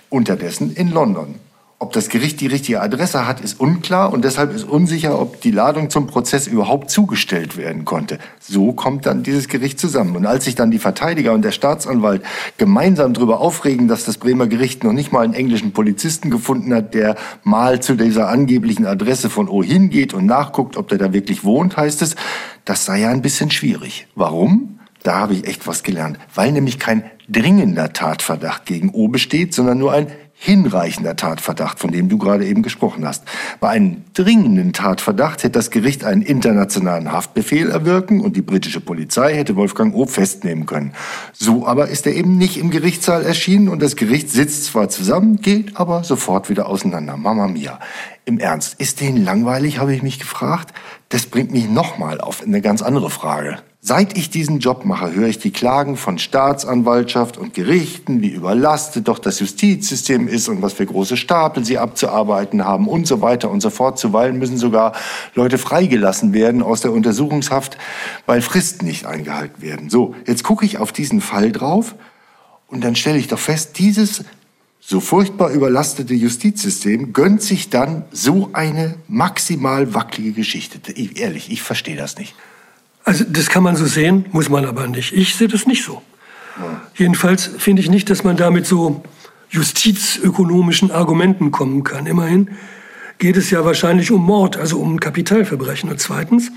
unterdessen 0.10 0.74
in 0.74 0.90
London. 0.90 1.36
Ob 1.82 1.94
das 1.94 2.10
Gericht 2.10 2.42
die 2.42 2.48
richtige 2.48 2.82
Adresse 2.82 3.26
hat, 3.26 3.40
ist 3.40 3.58
unklar 3.58 4.12
und 4.12 4.26
deshalb 4.26 4.54
ist 4.54 4.66
unsicher, 4.66 5.18
ob 5.18 5.40
die 5.40 5.52
Ladung 5.52 5.90
zum 5.90 6.08
Prozess 6.08 6.46
überhaupt 6.46 6.92
zugestellt 6.92 7.56
werden 7.56 7.86
konnte. 7.86 8.20
So 8.42 8.74
kommt 8.74 9.06
dann 9.06 9.24
dieses 9.24 9.48
Gericht 9.48 9.80
zusammen. 9.80 10.18
Und 10.18 10.26
als 10.26 10.44
sich 10.44 10.56
dann 10.56 10.72
die 10.72 10.78
Verteidiger 10.78 11.32
und 11.32 11.42
der 11.42 11.54
Staatsanwalt 11.54 12.22
gemeinsam 12.58 13.14
darüber 13.14 13.40
aufregen, 13.40 13.88
dass 13.88 14.04
das 14.04 14.18
Bremer 14.18 14.48
Gericht 14.48 14.84
noch 14.84 14.92
nicht 14.92 15.14
mal 15.14 15.24
einen 15.24 15.34
englischen 15.34 15.72
Polizisten 15.72 16.30
gefunden 16.30 16.74
hat, 16.74 16.94
der 16.94 17.16
mal 17.46 17.82
zu 17.82 17.96
dieser 17.96 18.28
angeblichen 18.28 18.86
Adresse 18.86 19.30
von 19.30 19.48
O 19.48 19.64
hingeht 19.64 20.14
und 20.14 20.26
nachguckt, 20.26 20.76
ob 20.76 20.90
der 20.90 20.98
da 20.98 21.14
wirklich 21.14 21.46
wohnt, 21.46 21.78
heißt 21.78 22.02
es, 22.02 22.18
das 22.66 22.84
sei 22.84 23.00
ja 23.00 23.10
ein 23.10 23.22
bisschen 23.22 23.52
schwierig. 23.52 24.06
Warum? 24.16 24.80
Da 25.04 25.16
habe 25.20 25.34
ich 25.34 25.48
echt 25.48 25.66
was 25.66 25.84
gelernt. 25.84 26.20
Weil 26.36 26.52
nämlich 26.52 26.78
kein 26.78 27.06
dringender 27.30 27.94
Tatverdacht 27.94 28.66
gegen 28.66 28.90
O 28.90 29.08
besteht, 29.08 29.54
sondern 29.54 29.78
nur 29.78 29.94
ein 29.94 30.08
hinreichender 30.42 31.18
Tatverdacht, 31.18 31.80
von 31.80 31.92
dem 31.92 32.08
du 32.08 32.18
gerade 32.18 32.46
eben 32.48 32.64
gesprochen 32.64 33.06
hast. 33.06 33.26
Bei 33.60 33.70
einem 33.70 34.04
dringenden 34.14 34.72
Tatverdacht 34.72 35.44
hätte 35.44 35.60
das 35.60 35.70
Gericht 35.70 36.06
einen 36.06 36.22
internationalen 36.22 37.12
Haftbefehl 37.12 37.70
erwirken 37.70 38.22
und 38.22 38.38
die 38.38 38.42
britische 38.42 38.80
Polizei 38.80 39.36
hätte 39.36 39.58
Wolfgang 39.58 39.94
O. 39.94 40.06
festnehmen 40.06 40.66
können. 40.66 40.94
So 41.34 41.68
aber 41.68 41.90
ist 41.90 42.08
er 42.08 42.16
eben 42.16 42.38
nicht 42.38 42.58
im 42.58 42.72
Gerichtssaal 42.72 43.24
erschienen 43.24 43.68
und 43.68 43.82
das 43.82 43.98
Gericht 43.98 44.30
sitzt 44.30 44.64
zwar 44.64 44.88
zusammen, 44.88 45.42
geht 45.42 45.76
aber 45.76 46.06
sofort 46.06 46.50
wieder 46.50 46.70
auseinander. 46.70 47.18
Mama 47.18 47.50
mia. 47.50 47.78
Im 48.24 48.40
Ernst, 48.40 48.80
ist 48.80 49.02
denen 49.02 49.26
langweilig, 49.26 49.80
habe 49.80 49.94
ich 49.94 50.04
mich 50.04 50.20
gefragt? 50.20 50.74
Das 51.10 51.26
bringt 51.26 51.52
mich 51.52 51.70
nochmal 51.70 52.22
auf 52.22 52.44
eine 52.44 52.62
ganz 52.62 52.82
andere 52.82 53.10
Frage. 53.10 53.58
Seit 53.82 54.18
ich 54.18 54.30
diesen 54.30 54.60
Job 54.60 54.84
mache, 54.84 55.14
höre 55.14 55.30
ich 55.30 55.40
die 55.40 55.52
Klagen 55.52 55.96
von 55.96 56.20
Staatsanwaltschaft 56.20 57.38
und 57.38 57.54
Gerichten, 57.54 58.22
wie 58.22 58.28
überlastet 58.28 59.08
doch 59.08 59.20
das 59.20 59.40
Justizsystem 59.40 60.28
ist 60.28 60.50
und 60.50 60.62
was 60.62 60.74
für 60.74 60.86
große 60.86 61.16
Stapel 61.16 61.64
sie 61.64 61.78
abzuarbeiten 61.78 62.66
haben 62.66 62.90
und 62.90 63.08
so 63.08 63.22
weiter 63.22 63.50
und 63.50 63.62
so 63.62 63.70
fort. 63.70 63.98
Zuweilen 63.98 64.38
müssen 64.38 64.58
sogar 64.58 64.94
Leute 65.34 65.58
freigelassen 65.58 66.34
werden 66.34 66.62
aus 66.62 66.82
der 66.82 66.92
Untersuchungshaft, 66.92 67.78
weil 68.26 68.42
Fristen 68.42 68.86
nicht 68.86 69.06
eingehalten 69.06 69.62
werden. 69.62 69.90
So, 69.90 70.14
jetzt 70.28 70.44
gucke 70.44 70.66
ich 70.66 70.78
auf 70.78 70.92
diesen 70.92 71.22
Fall 71.22 71.54
drauf 71.54 71.96
und 72.68 72.84
dann 72.84 72.98
stelle 72.98 73.18
ich 73.18 73.30
doch 73.30 73.40
fest, 73.40 73.80
dieses 73.80 74.26
so 74.82 75.00
furchtbar 75.00 75.52
überlastete 75.52 76.14
Justizsystem 76.14 77.14
gönnt 77.14 77.42
sich 77.42 77.70
dann 77.70 78.04
so 78.12 78.50
eine 78.52 78.96
maximal 79.08 79.94
wackelige 79.94 80.34
Geschichte. 80.34 80.80
Ich, 80.92 81.18
ehrlich, 81.18 81.50
ich 81.50 81.62
verstehe 81.62 81.96
das 81.96 82.18
nicht. 82.18 82.36
Also 83.10 83.26
das 83.28 83.50
kann 83.50 83.64
man 83.64 83.76
so 83.76 83.88
sehen, 83.88 84.26
muss 84.34 84.50
man 84.50 84.66
aber 84.66 84.86
nicht. 84.86 85.14
Ich 85.14 85.34
sehe 85.34 85.48
das 85.48 85.66
nicht 85.66 85.84
so. 85.84 86.04
Ja. 86.60 86.82
Jedenfalls 86.94 87.50
finde 87.58 87.82
ich 87.82 87.90
nicht, 87.90 88.08
dass 88.12 88.24
man 88.24 88.38
da 88.38 88.52
mit 88.52 88.68
so 88.68 89.02
justizökonomischen 89.50 90.92
Argumenten 90.92 91.50
kommen 91.50 91.84
kann. 91.84 92.06
Immerhin 92.06 92.52
geht 93.18 93.36
es 93.36 93.50
ja 93.50 93.66
wahrscheinlich 93.66 94.12
um 94.12 94.24
Mord, 94.24 94.58
also 94.58 94.78
um 94.78 95.00
Kapitalverbrechen. 95.00 95.90
Und 95.90 96.00
zweitens, 96.00 96.52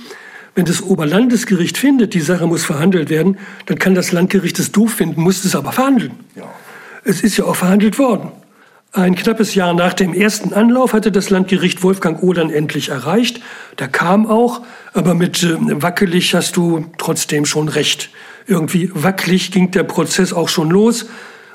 wenn 0.54 0.66
das 0.66 0.82
Oberlandesgericht 0.82 1.78
findet, 1.78 2.12
die 2.12 2.20
Sache 2.20 2.46
muss 2.46 2.66
verhandelt 2.66 3.08
werden, 3.08 3.38
dann 3.64 3.78
kann 3.78 3.94
das 3.94 4.12
Landgericht 4.12 4.58
es 4.58 4.72
doof 4.72 4.92
finden, 4.92 5.22
muss 5.22 5.46
es 5.46 5.56
aber 5.56 5.72
verhandeln. 5.72 6.12
Ja. 6.36 6.52
Es 7.02 7.22
ist 7.22 7.38
ja 7.38 7.46
auch 7.46 7.56
verhandelt 7.56 7.98
worden. 7.98 8.30
Ein 8.94 9.14
knappes 9.14 9.54
Jahr 9.54 9.72
nach 9.72 9.94
dem 9.94 10.12
ersten 10.12 10.52
Anlauf 10.52 10.92
hatte 10.92 11.10
das 11.10 11.30
Landgericht 11.30 11.82
Wolfgang 11.82 12.22
Odern 12.22 12.50
endlich 12.50 12.90
erreicht. 12.90 13.40
Da 13.76 13.86
kam 13.86 14.26
auch, 14.26 14.60
aber 14.92 15.14
mit 15.14 15.42
äh, 15.42 15.56
wackelig 15.80 16.34
hast 16.34 16.58
du 16.58 16.84
trotzdem 16.98 17.46
schon 17.46 17.68
recht. 17.68 18.10
Irgendwie 18.46 18.90
wackelig 18.92 19.50
ging 19.50 19.70
der 19.70 19.84
Prozess 19.84 20.34
auch 20.34 20.50
schon 20.50 20.68
los. 20.68 21.06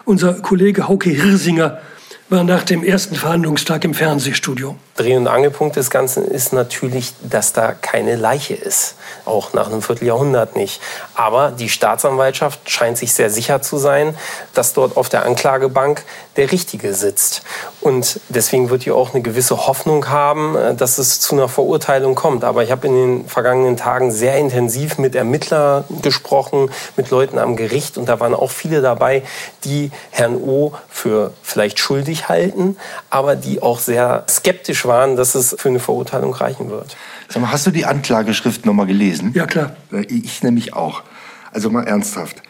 Unser 0.04 0.34
Kollege 0.34 0.88
Hauke 0.88 1.12
Hirsinger 1.12 1.80
war 2.28 2.44
nach 2.44 2.64
dem 2.64 2.84
ersten 2.84 3.16
Verhandlungstag 3.16 3.86
im 3.86 3.94
Fernsehstudio. 3.94 4.76
Dreh- 4.98 5.16
und 5.16 5.28
Angelpunkt 5.28 5.76
des 5.76 5.90
Ganzen 5.90 6.26
ist 6.26 6.54
natürlich, 6.54 7.14
dass 7.22 7.54
da 7.54 7.74
keine 7.74 8.16
Leiche 8.16 8.56
ist. 8.56 8.96
Auch 9.26 9.54
nach 9.54 9.68
einem 9.68 9.82
Vierteljahrhundert 9.82 10.56
nicht. 10.56 10.82
Aber 11.14 11.52
die 11.52 11.70
Staatsanwaltschaft 11.70 12.70
scheint 12.70 12.98
sich 12.98 13.14
sehr 13.14 13.30
sicher 13.30 13.62
zu 13.62 13.78
sein, 13.78 14.16
dass 14.54 14.74
dort 14.74 14.98
auf 14.98 15.08
der 15.08 15.24
Anklagebank 15.24 16.04
der 16.36 16.52
Richtige 16.52 16.94
sitzt. 16.96 17.44
Und 17.80 18.20
deswegen 18.30 18.70
wird 18.72 18.84
hier 18.84 18.96
auch 18.96 19.14
eine 19.14 19.22
gewisse 19.22 19.68
Hoffnung 19.68 20.10
haben, 20.10 20.56
äh, 20.56 20.76
dass 20.76 20.98
es 20.98 21.20
zu 21.20 21.36
einer 21.36 21.48
Verurteilung 21.48 22.16
kommt. 22.16 22.44
Aber 22.44 22.64
ich 22.64 22.72
habe 22.72 22.88
in 22.88 22.94
den 22.94 23.28
vergangenen 23.28 23.78
Tagen 23.78 24.12
sehr 24.12 24.38
intensiv 24.38 24.98
mit 24.98 25.16
Ermittlern 25.16 25.84
gesprochen, 26.02 26.72
mit 26.96 27.12
Leuten 27.12 27.38
am 27.38 27.56
Gericht. 27.56 27.98
Und 27.98 28.10
da 28.10 28.20
waren 28.20 28.34
auch 28.34 28.52
viele 28.52 28.82
dabei, 28.82 29.24
die 29.64 29.92
Herrn 30.10 30.36
O. 30.36 30.74
für 30.90 31.34
vielleicht 31.44 31.78
schuldig 31.80 32.30
halten, 32.30 32.78
aber 33.12 33.36
die 33.36 33.62
auch 33.62 33.80
sehr 33.80 34.24
skeptisch 34.28 34.87
waren, 34.88 35.16
dass 35.16 35.36
es 35.36 35.56
für 35.58 35.70
eine 35.70 35.80
Verurteilung 35.80 36.34
reichen 36.34 36.70
wird. 36.70 36.98
Sag 37.30 37.42
mal, 37.42 37.52
hast 37.52 37.68
du 37.68 37.72
die 37.72 37.86
Anklageschrift 37.86 38.66
noch 38.66 38.74
mal 38.74 38.88
gelesen? 38.88 39.32
Ja, 39.34 39.46
klar. 39.46 39.76
Äh, 39.92 40.06
ich 40.08 40.42
nämlich 40.44 40.74
auch. 40.74 41.04
Also 41.52 41.70
mal 41.70 41.84
ernsthaft. 41.84 42.42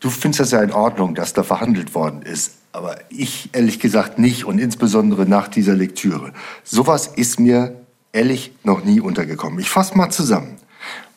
Du 0.00 0.10
findest 0.10 0.40
das 0.40 0.50
ja 0.50 0.62
in 0.62 0.72
Ordnung, 0.72 1.14
dass 1.14 1.32
da 1.32 1.42
verhandelt 1.42 1.94
worden 1.94 2.22
ist. 2.22 2.52
Aber 2.72 2.96
ich 3.08 3.50
ehrlich 3.52 3.78
gesagt 3.78 4.18
nicht 4.18 4.44
und 4.44 4.58
insbesondere 4.58 5.26
nach 5.26 5.48
dieser 5.48 5.74
Lektüre. 5.74 6.32
Sowas 6.62 7.06
ist 7.06 7.38
mir 7.38 7.74
ehrlich 8.12 8.52
noch 8.64 8.84
nie 8.84 9.00
untergekommen. 9.00 9.58
Ich 9.60 9.70
fasse 9.70 9.96
mal 9.96 10.10
zusammen. 10.10 10.56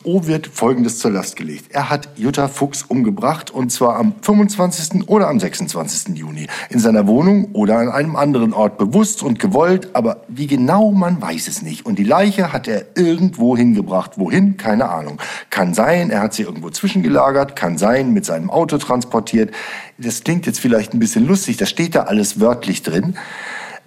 O 0.04 0.26
wird 0.28 0.46
Folgendes 0.46 1.00
zur 1.00 1.10
Last 1.10 1.34
gelegt. 1.34 1.72
Er 1.72 1.90
hat 1.90 2.10
Jutta 2.16 2.46
Fuchs 2.46 2.84
umgebracht 2.84 3.50
und 3.50 3.72
zwar 3.72 3.96
am 3.96 4.14
25. 4.22 5.08
oder 5.08 5.26
am 5.28 5.40
26. 5.40 6.16
Juni. 6.16 6.46
In 6.70 6.78
seiner 6.78 7.08
Wohnung 7.08 7.48
oder 7.52 7.78
an 7.78 7.88
einem 7.88 8.14
anderen 8.14 8.52
Ort 8.52 8.78
bewusst 8.78 9.24
und 9.24 9.40
gewollt, 9.40 9.88
aber 9.94 10.22
wie 10.28 10.46
genau, 10.46 10.92
man 10.92 11.20
weiß 11.20 11.48
es 11.48 11.62
nicht. 11.62 11.84
Und 11.84 11.98
die 11.98 12.04
Leiche 12.04 12.52
hat 12.52 12.68
er 12.68 12.86
irgendwo 12.94 13.56
hingebracht. 13.56 14.12
Wohin? 14.18 14.56
Keine 14.56 14.88
Ahnung. 14.88 15.18
Kann 15.50 15.74
sein, 15.74 16.10
er 16.10 16.20
hat 16.20 16.32
sie 16.32 16.44
irgendwo 16.44 16.70
zwischengelagert, 16.70 17.56
kann 17.56 17.76
sein, 17.76 18.12
mit 18.12 18.24
seinem 18.24 18.50
Auto 18.50 18.78
transportiert. 18.78 19.52
Das 19.98 20.22
klingt 20.22 20.46
jetzt 20.46 20.60
vielleicht 20.60 20.94
ein 20.94 21.00
bisschen 21.00 21.26
lustig, 21.26 21.56
das 21.56 21.70
steht 21.70 21.96
da 21.96 22.04
alles 22.04 22.38
wörtlich 22.38 22.84
drin. 22.84 23.16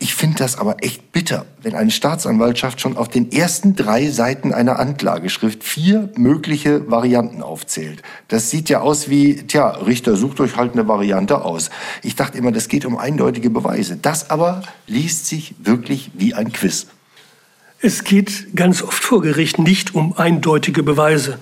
Ich 0.02 0.16
finde 0.16 0.38
das 0.38 0.58
aber 0.58 0.78
echt 0.84 1.12
bitter, 1.12 1.46
wenn 1.62 1.76
eine 1.76 1.92
Staatsanwaltschaft 1.92 2.82
schon 2.82 2.98
auf 2.98 3.08
den 3.08 3.32
ersten 3.32 3.76
drei 3.76 4.10
Seiten 4.10 4.52
einer 4.52 4.80
Anklageschrift 4.80 5.64
vier 5.64 6.10
mögliche 6.18 6.90
Varianten 6.90 7.44
aufzählt. 7.44 8.02
Das 8.28 8.50
sieht 8.50 8.68
ja 8.70 8.82
aus 8.82 9.12
wie, 9.12 9.36
tja, 9.46 9.70
Richter, 9.70 10.16
sucht 10.16 10.40
euch 10.40 10.56
halt 10.56 10.74
eine 10.74 10.88
Variante 10.88 11.46
aus. 11.46 11.70
Ich 12.02 12.16
dachte 12.16 12.36
immer, 12.40 12.52
das 12.52 12.68
geht 12.68 12.84
um 12.84 12.98
eindeutige 12.98 13.52
Beweise. 13.52 13.96
Das 13.96 14.32
aber 14.32 14.64
liest 14.88 15.28
sich 15.28 15.54
wirklich 15.60 16.10
wie 16.16 16.34
ein 16.34 16.52
Quiz. 16.52 16.88
Es 17.80 18.04
geht 18.04 18.56
ganz 18.56 18.82
oft 18.82 19.04
vor 19.04 19.22
Gericht 19.22 19.60
nicht 19.60 19.94
um 19.94 20.18
eindeutige 20.18 20.82
Beweise, 20.82 21.38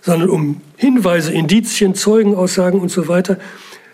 sondern 0.00 0.30
um 0.30 0.62
Hinweise, 0.78 1.30
Indizien, 1.30 1.94
Zeugenaussagen 1.94 2.80
und 2.80 2.90
so 2.90 3.06
weiter, 3.08 3.36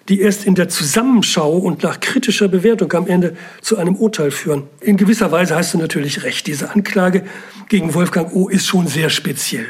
die 0.09 0.21
erst 0.21 0.47
in 0.47 0.55
der 0.55 0.69
Zusammenschau 0.69 1.57
und 1.57 1.83
nach 1.83 2.01
kritischer 2.01 2.49
Bewertung 2.49 2.93
am 2.95 3.07
Ende 3.07 3.37
zu 3.61 3.77
einem 3.77 3.97
Urteil 3.97 4.31
führen. 4.31 4.65
In 4.81 4.97
gewisser 4.97 5.31
Weise 5.31 5.55
hast 5.55 5.75
du 5.75 5.79
natürlich 5.79 6.23
recht. 6.23 6.47
Diese 6.47 6.71
Anklage 6.71 7.25
gegen 7.69 7.95
Wolfgang 7.95 8.33
O. 8.35 8.49
ist 8.49 8.67
schon 8.67 8.87
sehr 8.87 9.11
speziell. 9.11 9.67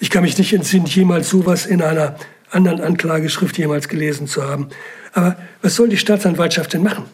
Ich 0.00 0.10
kann 0.10 0.22
mich 0.22 0.38
nicht 0.38 0.52
entsinnen, 0.52 0.86
jemals 0.86 1.28
sowas 1.28 1.66
in 1.66 1.82
einer 1.82 2.16
anderen 2.50 2.80
Anklageschrift 2.80 3.58
jemals 3.58 3.88
gelesen 3.88 4.26
zu 4.26 4.44
haben. 4.44 4.68
Aber 5.12 5.36
was 5.60 5.74
soll 5.74 5.88
die 5.88 5.98
Staatsanwaltschaft 5.98 6.72
denn 6.72 6.82
machen? 6.82 7.04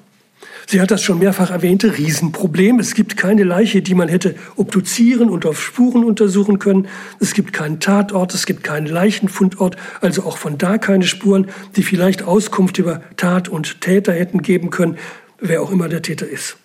Sie 0.70 0.80
hat 0.80 0.92
das 0.92 1.02
schon 1.02 1.18
mehrfach 1.18 1.50
erwähnte 1.50 1.98
Riesenproblem. 1.98 2.78
Es 2.78 2.94
gibt 2.94 3.16
keine 3.16 3.42
Leiche, 3.42 3.83
die 3.83 3.96
man 3.96 4.09
hätte 4.09 4.37
obduzieren 4.54 5.28
und 5.28 5.44
auf 5.44 5.61
Spuren 5.61 6.04
untersuchen 6.04 6.61
können. 6.61 6.87
Es 7.18 7.35
gibt 7.35 7.52
keinen 7.52 7.80
Tatort, 7.80 8.33
es 8.35 8.46
gibt 8.46 8.62
keinen 8.62 8.87
Leichenfundort, 8.87 9.76
also 10.00 10.22
auch 10.22 10.38
von 10.38 10.59
da 10.59 10.78
keine 10.78 11.02
Spuren, 11.09 11.48
die 11.74 11.83
vielleicht 11.83 12.22
Auskunft 12.22 12.78
über 12.78 13.02
Tat 13.16 13.48
und 13.48 13.80
Täter 13.80 14.12
hätten 14.12 14.42
geben 14.42 14.70
können, 14.70 14.96
wer 15.40 15.61
auch 15.61 15.72
immer 15.72 15.88
der 15.88 16.02
Täter 16.02 16.28
ist. 16.28 16.56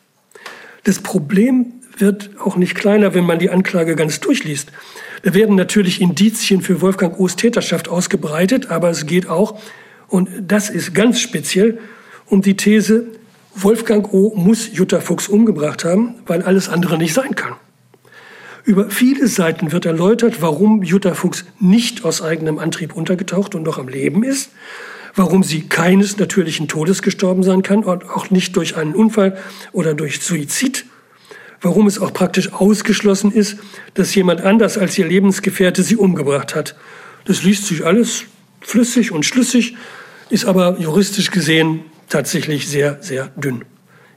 Das 0.84 1.00
Problem 1.00 1.74
wird 1.98 2.30
auch 2.40 2.58
nicht 2.58 2.76
kleiner, 2.76 3.16
wenn 3.16 3.26
man 3.26 3.40
die 3.40 3.50
Anklage 3.50 3.96
ganz 3.96 4.20
durchliest. 4.20 4.72
Da 5.24 5.34
werden 5.34 5.56
natürlich 5.56 6.00
Indizien 6.00 6.62
für 6.62 6.80
Wolfgang 6.80 7.20
O's 7.20 7.38
Täterschaft 7.38 7.88
ausgebreitet, 7.88 8.70
aber 8.70 8.92
es 8.92 9.08
geht 9.08 9.28
auch, 9.28 9.60
und 10.10 10.30
das 10.48 10.70
ist 10.70 10.94
ganz 10.94 11.20
speziell, 11.20 11.80
um 12.28 12.44
die 12.44 12.56
These, 12.56 13.08
Wolfgang 13.58 14.12
O. 14.12 14.34
muss 14.36 14.70
Jutta 14.74 15.00
Fuchs 15.00 15.30
umgebracht 15.30 15.86
haben, 15.86 16.16
weil 16.26 16.42
alles 16.42 16.68
andere 16.68 16.98
nicht 16.98 17.14
sein 17.14 17.36
kann. 17.36 17.54
Über 18.66 18.90
viele 18.90 19.28
Seiten 19.28 19.72
wird 19.72 19.86
erläutert, 19.86 20.42
warum 20.42 20.84
Jutta 20.84 21.14
Fuchs 21.14 21.46
nicht 21.60 22.04
aus 22.04 22.22
eigenem 22.22 22.60
Antrieb 22.60 22.94
untergetaucht 22.94 23.56
und 23.56 23.64
noch 23.64 23.78
am 23.78 23.88
Leben 23.88 24.24
ist, 24.24 24.50
warum 25.16 25.42
sie 25.42 25.62
keines 25.62 26.18
natürlichen 26.18 26.68
Todes 26.68 27.02
gestorben 27.02 27.44
sein 27.44 27.64
kann 27.64 27.86
und 27.86 28.10
auch 28.10 28.30
nicht 28.30 28.58
durch 28.58 28.76
einen 28.76 28.94
Unfall 28.94 29.38
oder 29.72 29.94
durch 29.94 30.20
Suizid, 30.20 30.86
warum 31.62 31.88
es 31.88 31.98
auch 31.98 32.12
praktisch 32.12 32.52
ausgeschlossen 32.52 33.32
ist, 33.32 33.58
dass 33.94 34.14
jemand 34.16 34.42
anders 34.42 34.78
als 34.78 34.98
ihr 34.98 35.08
Lebensgefährte 35.08 35.82
sie 35.82 35.96
umgebracht 35.96 36.56
hat. 36.56 36.76
Das 37.24 37.44
liest 37.44 37.68
sich 37.68 37.86
alles 37.86 38.24
flüssig 38.60 39.14
und 39.14 39.26
schlüssig, 39.26 39.78
ist 40.30 40.44
aber 40.44 40.78
juristisch 40.78 41.32
gesehen 41.32 41.86
tatsächlich 42.10 42.68
sehr, 42.68 42.98
sehr 43.02 43.30
dünn. 43.36 43.66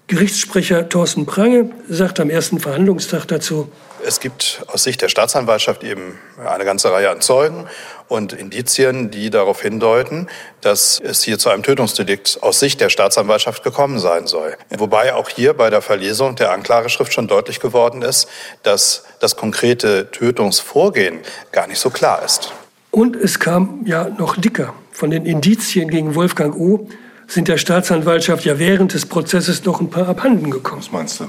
Gerichtssprecher 0.06 0.88
Thorsten 0.88 1.26
Prange 1.26 1.70
sagt 1.88 2.18
am 2.18 2.30
ersten 2.30 2.60
Verhandlungstag 2.60 3.26
dazu, 3.26 3.70
es 4.04 4.20
gibt 4.20 4.62
aus 4.68 4.84
Sicht 4.84 5.02
der 5.02 5.08
Staatsanwaltschaft 5.08 5.82
eben 5.82 6.18
eine 6.44 6.64
ganze 6.64 6.92
Reihe 6.92 7.10
an 7.10 7.20
Zeugen 7.20 7.66
und 8.06 8.32
Indizien, 8.32 9.10
die 9.10 9.28
darauf 9.28 9.60
hindeuten, 9.60 10.28
dass 10.60 11.00
es 11.02 11.22
hier 11.22 11.38
zu 11.38 11.50
einem 11.50 11.62
Tötungsdelikt 11.62 12.38
aus 12.42 12.60
Sicht 12.60 12.80
der 12.80 12.90
Staatsanwaltschaft 12.90 13.64
gekommen 13.64 13.98
sein 13.98 14.26
soll. 14.26 14.56
Wobei 14.76 15.14
auch 15.14 15.28
hier 15.28 15.52
bei 15.52 15.68
der 15.68 15.82
Verlesung 15.82 16.36
der 16.36 16.52
Anklageschrift 16.52 17.12
schon 17.12 17.26
deutlich 17.26 17.60
geworden 17.60 18.02
ist, 18.02 18.28
dass 18.62 19.04
das 19.20 19.36
konkrete 19.36 20.10
Tötungsvorgehen 20.10 21.18
gar 21.50 21.66
nicht 21.66 21.80
so 21.80 21.90
klar 21.90 22.22
ist. 22.24 22.52
Und 22.90 23.16
es 23.16 23.38
kam 23.38 23.82
ja 23.84 24.08
noch 24.08 24.36
dicker 24.36 24.74
von 24.92 25.10
den 25.10 25.26
Indizien 25.26 25.90
gegen 25.90 26.14
Wolfgang 26.14 26.56
O 26.56 26.88
sind 27.28 27.46
der 27.46 27.58
Staatsanwaltschaft 27.58 28.44
ja 28.44 28.58
während 28.58 28.94
des 28.94 29.06
Prozesses 29.06 29.64
noch 29.64 29.80
ein 29.80 29.90
paar 29.90 30.08
abhanden 30.08 30.50
gekommen. 30.50 30.80
Was 30.80 30.90
meinst 30.90 31.20
du? 31.20 31.28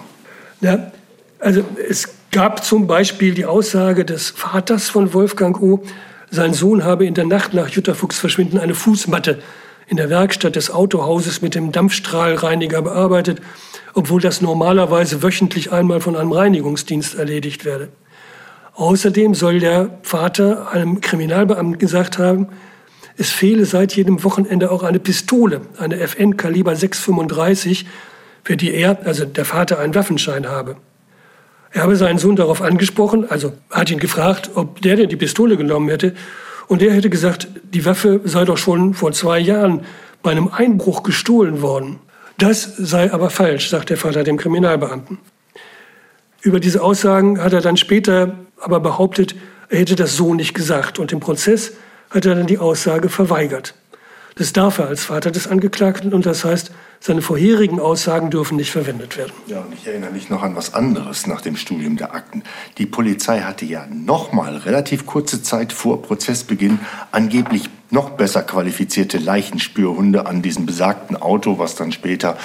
Ja, 0.61 0.91
also 1.39 1.63
es 1.87 2.09
gab 2.31 2.63
zum 2.63 2.87
Beispiel 2.87 3.33
die 3.33 3.45
Aussage 3.45 4.05
des 4.05 4.29
Vaters 4.29 4.89
von 4.89 5.13
Wolfgang 5.13 5.61
O., 5.61 5.83
sein 6.31 6.53
Sohn 6.53 6.83
habe 6.83 7.07
in 7.07 7.15
der 7.15 7.25
Nacht 7.25 7.55
nach 7.55 7.69
Jutta 7.69 7.95
Fuchs 7.95 8.19
Verschwinden 8.19 8.59
eine 8.59 8.75
Fußmatte 8.75 9.39
in 9.87 9.97
der 9.97 10.11
Werkstatt 10.11 10.55
des 10.55 10.69
Autohauses 10.69 11.41
mit 11.41 11.55
dem 11.55 11.71
Dampfstrahlreiniger 11.71 12.83
bearbeitet, 12.83 13.41
obwohl 13.95 14.21
das 14.21 14.39
normalerweise 14.39 15.23
wöchentlich 15.23 15.71
einmal 15.71 15.99
von 15.99 16.15
einem 16.15 16.31
Reinigungsdienst 16.31 17.15
erledigt 17.15 17.65
werde. 17.65 17.89
Außerdem 18.75 19.33
soll 19.33 19.59
der 19.59 19.97
Vater 20.03 20.71
einem 20.71 21.01
Kriminalbeamten 21.01 21.79
gesagt 21.79 22.19
haben, 22.19 22.47
es 23.19 23.31
fehle 23.31 23.65
seit 23.65 23.97
jedem 23.97 24.23
Wochenende 24.23 24.71
auch 24.71 24.81
eine 24.81 24.97
Pistole, 24.97 25.59
eine 25.77 25.99
FN 25.99 26.37
Kaliber 26.37 26.73
635, 26.73 27.85
für 28.45 28.55
die 28.55 28.73
er, 28.73 29.05
also 29.05 29.25
der 29.25 29.43
Vater, 29.43 29.77
einen 29.77 29.93
Waffenschein 29.93 30.47
habe. 30.47 30.77
Er 31.71 31.83
habe 31.83 31.97
seinen 31.97 32.17
Sohn 32.17 32.37
darauf 32.37 32.61
angesprochen, 32.61 33.29
also 33.29 33.51
hat 33.69 33.91
ihn 33.91 33.99
gefragt, 33.99 34.51
ob 34.55 34.81
der 34.81 34.95
denn 34.95 35.09
die 35.09 35.17
Pistole 35.17 35.57
genommen 35.57 35.89
hätte. 35.89 36.15
Und 36.69 36.81
der 36.81 36.93
hätte 36.93 37.09
gesagt, 37.09 37.49
die 37.73 37.83
Waffe 37.83 38.21
sei 38.23 38.45
doch 38.45 38.57
schon 38.57 38.93
vor 38.93 39.11
zwei 39.11 39.37
Jahren 39.37 39.81
bei 40.23 40.31
einem 40.31 40.47
Einbruch 40.47 41.03
gestohlen 41.03 41.61
worden. 41.61 41.99
Das 42.37 42.77
sei 42.77 43.11
aber 43.11 43.29
falsch, 43.29 43.69
sagt 43.69 43.89
der 43.89 43.97
Vater 43.97 44.23
dem 44.23 44.37
Kriminalbeamten. 44.37 45.17
Über 46.41 46.61
diese 46.61 46.81
Aussagen 46.81 47.43
hat 47.43 47.51
er 47.51 47.59
dann 47.59 47.75
später 47.75 48.37
aber 48.61 48.79
behauptet, 48.79 49.35
er 49.67 49.79
hätte 49.79 49.97
das 49.97 50.15
so 50.15 50.33
nicht 50.33 50.53
gesagt. 50.53 50.99
Und 50.99 51.11
im 51.11 51.19
Prozess 51.19 51.73
hat 52.09 52.25
er 52.25 52.35
dann 52.35 52.47
die 52.47 52.57
Aussage 52.57 53.09
verweigert. 53.09 53.75
Das 54.35 54.53
darf 54.53 54.77
er 54.77 54.87
als 54.87 55.03
Vater 55.03 55.31
des 55.31 55.47
Angeklagten 55.47 56.13
und 56.13 56.25
das 56.25 56.45
heißt, 56.45 56.71
seine 57.01 57.21
vorherigen 57.21 57.79
Aussagen 57.79 58.29
dürfen 58.29 58.55
nicht 58.55 58.71
verwendet 58.71 59.17
werden. 59.17 59.33
Ja, 59.47 59.59
und 59.59 59.73
ich 59.73 59.85
erinnere 59.85 60.11
mich 60.11 60.29
noch 60.29 60.43
an 60.43 60.55
was 60.55 60.73
anderes 60.73 61.27
nach 61.27 61.41
dem 61.41 61.57
Studium 61.57 61.97
der 61.97 62.13
Akten. 62.13 62.43
Die 62.77 62.85
Polizei 62.85 63.41
hatte 63.41 63.65
ja 63.65 63.85
noch 63.87 64.31
mal 64.31 64.55
relativ 64.55 65.05
kurze 65.05 65.43
Zeit 65.43 65.73
vor 65.73 66.01
Prozessbeginn 66.01 66.79
angeblich 67.11 67.69
noch 67.89 68.11
besser 68.11 68.43
qualifizierte 68.43 69.17
Leichenspürhunde 69.17 70.25
an 70.25 70.41
diesem 70.41 70.65
besagten 70.65 71.17
Auto, 71.17 71.57
was 71.57 71.75
dann 71.75 71.91
später 71.91 72.37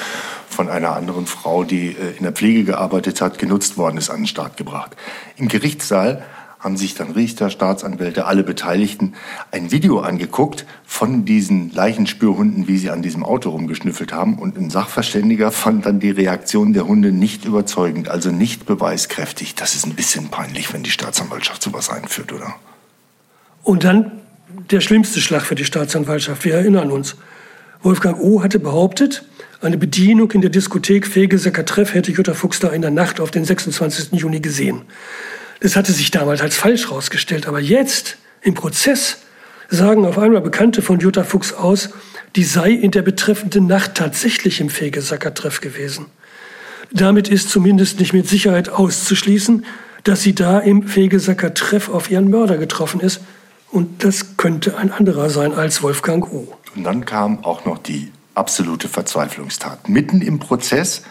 von 0.49 0.69
einer 0.69 0.97
anderen 0.97 1.27
Frau, 1.27 1.63
die 1.63 1.89
äh, 1.89 2.17
in 2.17 2.23
der 2.23 2.33
Pflege 2.33 2.65
gearbeitet 2.65 3.21
hat, 3.21 3.39
genutzt 3.39 3.77
worden 3.77 3.99
ist, 3.99 4.11
an 4.11 4.23
den 4.23 4.27
Start 4.27 4.57
gebracht. 4.57 4.97
Im 5.37 5.49
Gerichtssaal 5.49 6.25
haben 6.65 6.79
sich 6.79 6.95
dann 6.95 7.11
Richter, 7.11 7.51
Staatsanwälte, 7.51 8.25
alle 8.25 8.43
Beteiligten 8.43 9.13
ein 9.51 9.71
Video 9.71 10.01
angeguckt 10.01 10.65
von 10.87 11.27
diesen 11.27 11.71
Leichenspürhunden, 11.73 12.67
wie 12.67 12.79
sie 12.79 12.91
an 12.91 13.03
diesem 13.03 13.23
Auto 13.23 13.51
rumgeschnüffelt 13.51 14.15
haben. 14.15 14.39
Und 14.39 14.57
ein 14.57 14.71
Sachverständiger 14.71 15.53
fand 15.53 15.85
dann 15.85 16.01
die 16.01 16.11
Reaktion 16.11 16.73
der 16.73 16.87
Hunde 16.87 17.13
nicht 17.13 17.45
überzeugend, 17.45 18.09
also 18.09 18.31
nicht 18.31 18.65
beweiskräftig. 18.65 19.55
Das 19.55 19.75
ist 19.75 19.87
ein 19.87 19.95
bisschen 19.95 20.31
peinlich, 20.31 20.73
wenn 20.73 20.83
die 20.83 20.91
Staatsanwaltschaft 20.91 21.63
sowas 21.63 21.91
einführt, 21.91 22.33
oder? 22.33 22.55
Und 23.63 23.85
dann 23.85 24.13
der 24.71 24.81
schlimmste 24.81 25.21
Schlag 25.21 25.43
für 25.43 25.55
die 25.55 25.65
Staatsanwaltschaft. 25.65 26.45
Wir 26.45 26.55
erinnern 26.55 26.91
uns. 26.91 27.17
Wolfgang 27.83 28.19
O. 28.19 28.43
hatte 28.43 28.59
behauptet, 28.59 29.27
eine 29.61 29.77
Bedienung 29.77 30.31
in 30.33 30.41
der 30.41 30.51
Diskothek 30.51 31.07
Fegesacker 31.07 31.65
Treff 31.65 31.95
hätte 31.95 32.11
Jutta 32.11 32.35
Fuchs 32.35 32.61
da 32.61 32.69
in 32.69 32.83
der 32.83 32.91
Nacht 32.91 33.21
auf 33.21 33.31
den 33.31 33.45
26. 33.45 34.13
Juni 34.13 34.41
gesehen. 34.41 34.83
Das 35.65 35.77
hatte 35.77 35.95
sich 35.95 36.11
damals 36.11 36.43
als 36.43 36.57
falsch 36.57 36.91
herausgestellt. 36.91 37.47
Aber 37.47 37.59
jetzt, 37.59 38.19
im 38.43 38.53
Prozess, 38.53 39.23
sagen 39.71 40.05
auf 40.05 40.19
einmal 40.19 40.43
Bekannte 40.43 40.83
von 40.83 41.01
Jutta 41.01 41.25
Fuchs 41.25 41.55
aus, 41.55 41.89
die 42.37 42.45
sei 42.45 42.73
in 42.73 42.91
der 42.91 43.01
betreffenden 43.01 43.67
Nacht 43.67 43.95
tatsächlich 43.95 44.61
im 44.61 44.69
Fegesacker-Treff 44.69 45.63
gewesen. 45.63 46.09
Damit 46.93 47.29
ist 47.29 47.49
zumindest 47.49 47.99
nicht 47.99 48.13
mit 48.13 48.29
Sicherheit 48.29 48.69
auszuschließen, 48.69 49.65
dass 50.03 50.21
sie 50.21 50.35
da 50.35 50.59
im 50.59 50.87
Fegesacker-Treff 50.87 51.89
auf 51.89 52.11
ihren 52.11 52.29
Mörder 52.29 52.59
getroffen 52.59 53.01
ist. 53.01 53.23
Und 53.71 54.05
das 54.05 54.37
könnte 54.37 54.77
ein 54.77 54.93
anderer 54.93 55.31
sein 55.31 55.55
als 55.55 55.83
Wolfgang 55.83 56.31
O. 56.31 56.59
Und 56.77 56.85
dann 56.85 57.07
kam 57.07 57.43
auch 57.43 57.65
noch 57.65 57.79
die 57.79 58.13
absolute 58.35 58.89
Verzweiflungstat. 58.89 59.89
Mitten 59.89 60.21
im 60.21 60.41
Prozess 60.41 61.05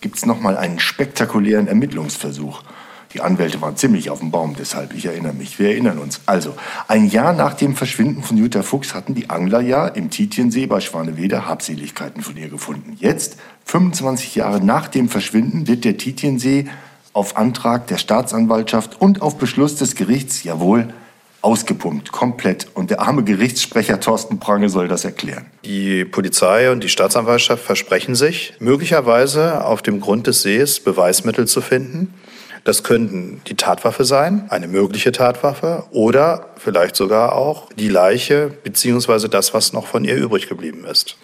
gibt 0.00 0.16
es 0.16 0.26
nochmal 0.26 0.56
einen 0.56 0.80
spektakulären 0.80 1.68
Ermittlungsversuch. 1.68 2.64
Die 3.12 3.22
Anwälte 3.22 3.60
waren 3.60 3.76
ziemlich 3.76 4.08
auf 4.08 4.20
dem 4.20 4.30
Baum, 4.30 4.54
deshalb, 4.56 4.94
ich 4.94 5.06
erinnere 5.06 5.32
mich, 5.32 5.58
wir 5.58 5.70
erinnern 5.70 5.98
uns. 5.98 6.20
Also, 6.26 6.54
ein 6.86 7.08
Jahr 7.08 7.32
nach 7.32 7.54
dem 7.54 7.74
Verschwinden 7.74 8.22
von 8.22 8.36
Jutta 8.36 8.62
Fuchs 8.62 8.94
hatten 8.94 9.16
die 9.16 9.30
Angler 9.30 9.60
ja 9.60 9.88
im 9.88 10.10
Tietiensee 10.10 10.66
bei 10.66 10.80
Schwanewede 10.80 11.44
Habseligkeiten 11.44 12.22
von 12.22 12.36
ihr 12.36 12.48
gefunden. 12.48 12.96
Jetzt, 13.00 13.36
25 13.64 14.36
Jahre 14.36 14.64
nach 14.64 14.86
dem 14.86 15.08
Verschwinden, 15.08 15.66
wird 15.66 15.84
der 15.84 15.96
Tietiensee 15.96 16.68
auf 17.12 17.36
Antrag 17.36 17.88
der 17.88 17.98
Staatsanwaltschaft 17.98 19.00
und 19.00 19.22
auf 19.22 19.38
Beschluss 19.38 19.74
des 19.74 19.96
Gerichts, 19.96 20.44
jawohl, 20.44 20.94
ausgepumpt, 21.42 22.12
komplett. 22.12 22.68
Und 22.74 22.90
der 22.90 23.00
arme 23.00 23.24
Gerichtssprecher 23.24 23.98
Thorsten 23.98 24.38
Prange 24.38 24.68
soll 24.68 24.86
das 24.86 25.04
erklären. 25.04 25.46
Die 25.64 26.04
Polizei 26.04 26.70
und 26.70 26.84
die 26.84 26.88
Staatsanwaltschaft 26.88 27.64
versprechen 27.64 28.14
sich, 28.14 28.54
möglicherweise 28.60 29.64
auf 29.64 29.82
dem 29.82 30.00
Grund 30.00 30.28
des 30.28 30.42
Sees 30.42 30.78
Beweismittel 30.78 31.48
zu 31.48 31.60
finden. 31.60 32.14
Das 32.64 32.84
könnten 32.84 33.40
die 33.46 33.56
Tatwaffe 33.56 34.04
sein, 34.04 34.46
eine 34.50 34.68
mögliche 34.68 35.12
Tatwaffe, 35.12 35.84
oder 35.90 36.50
vielleicht 36.56 36.96
sogar 36.96 37.34
auch 37.34 37.72
die 37.72 37.88
Leiche 37.88 38.50
beziehungsweise 38.62 39.28
das, 39.28 39.54
was 39.54 39.72
noch 39.72 39.86
von 39.86 40.04
ihr 40.04 40.16
übrig 40.16 40.48
geblieben 40.48 40.84
ist. 40.84 41.16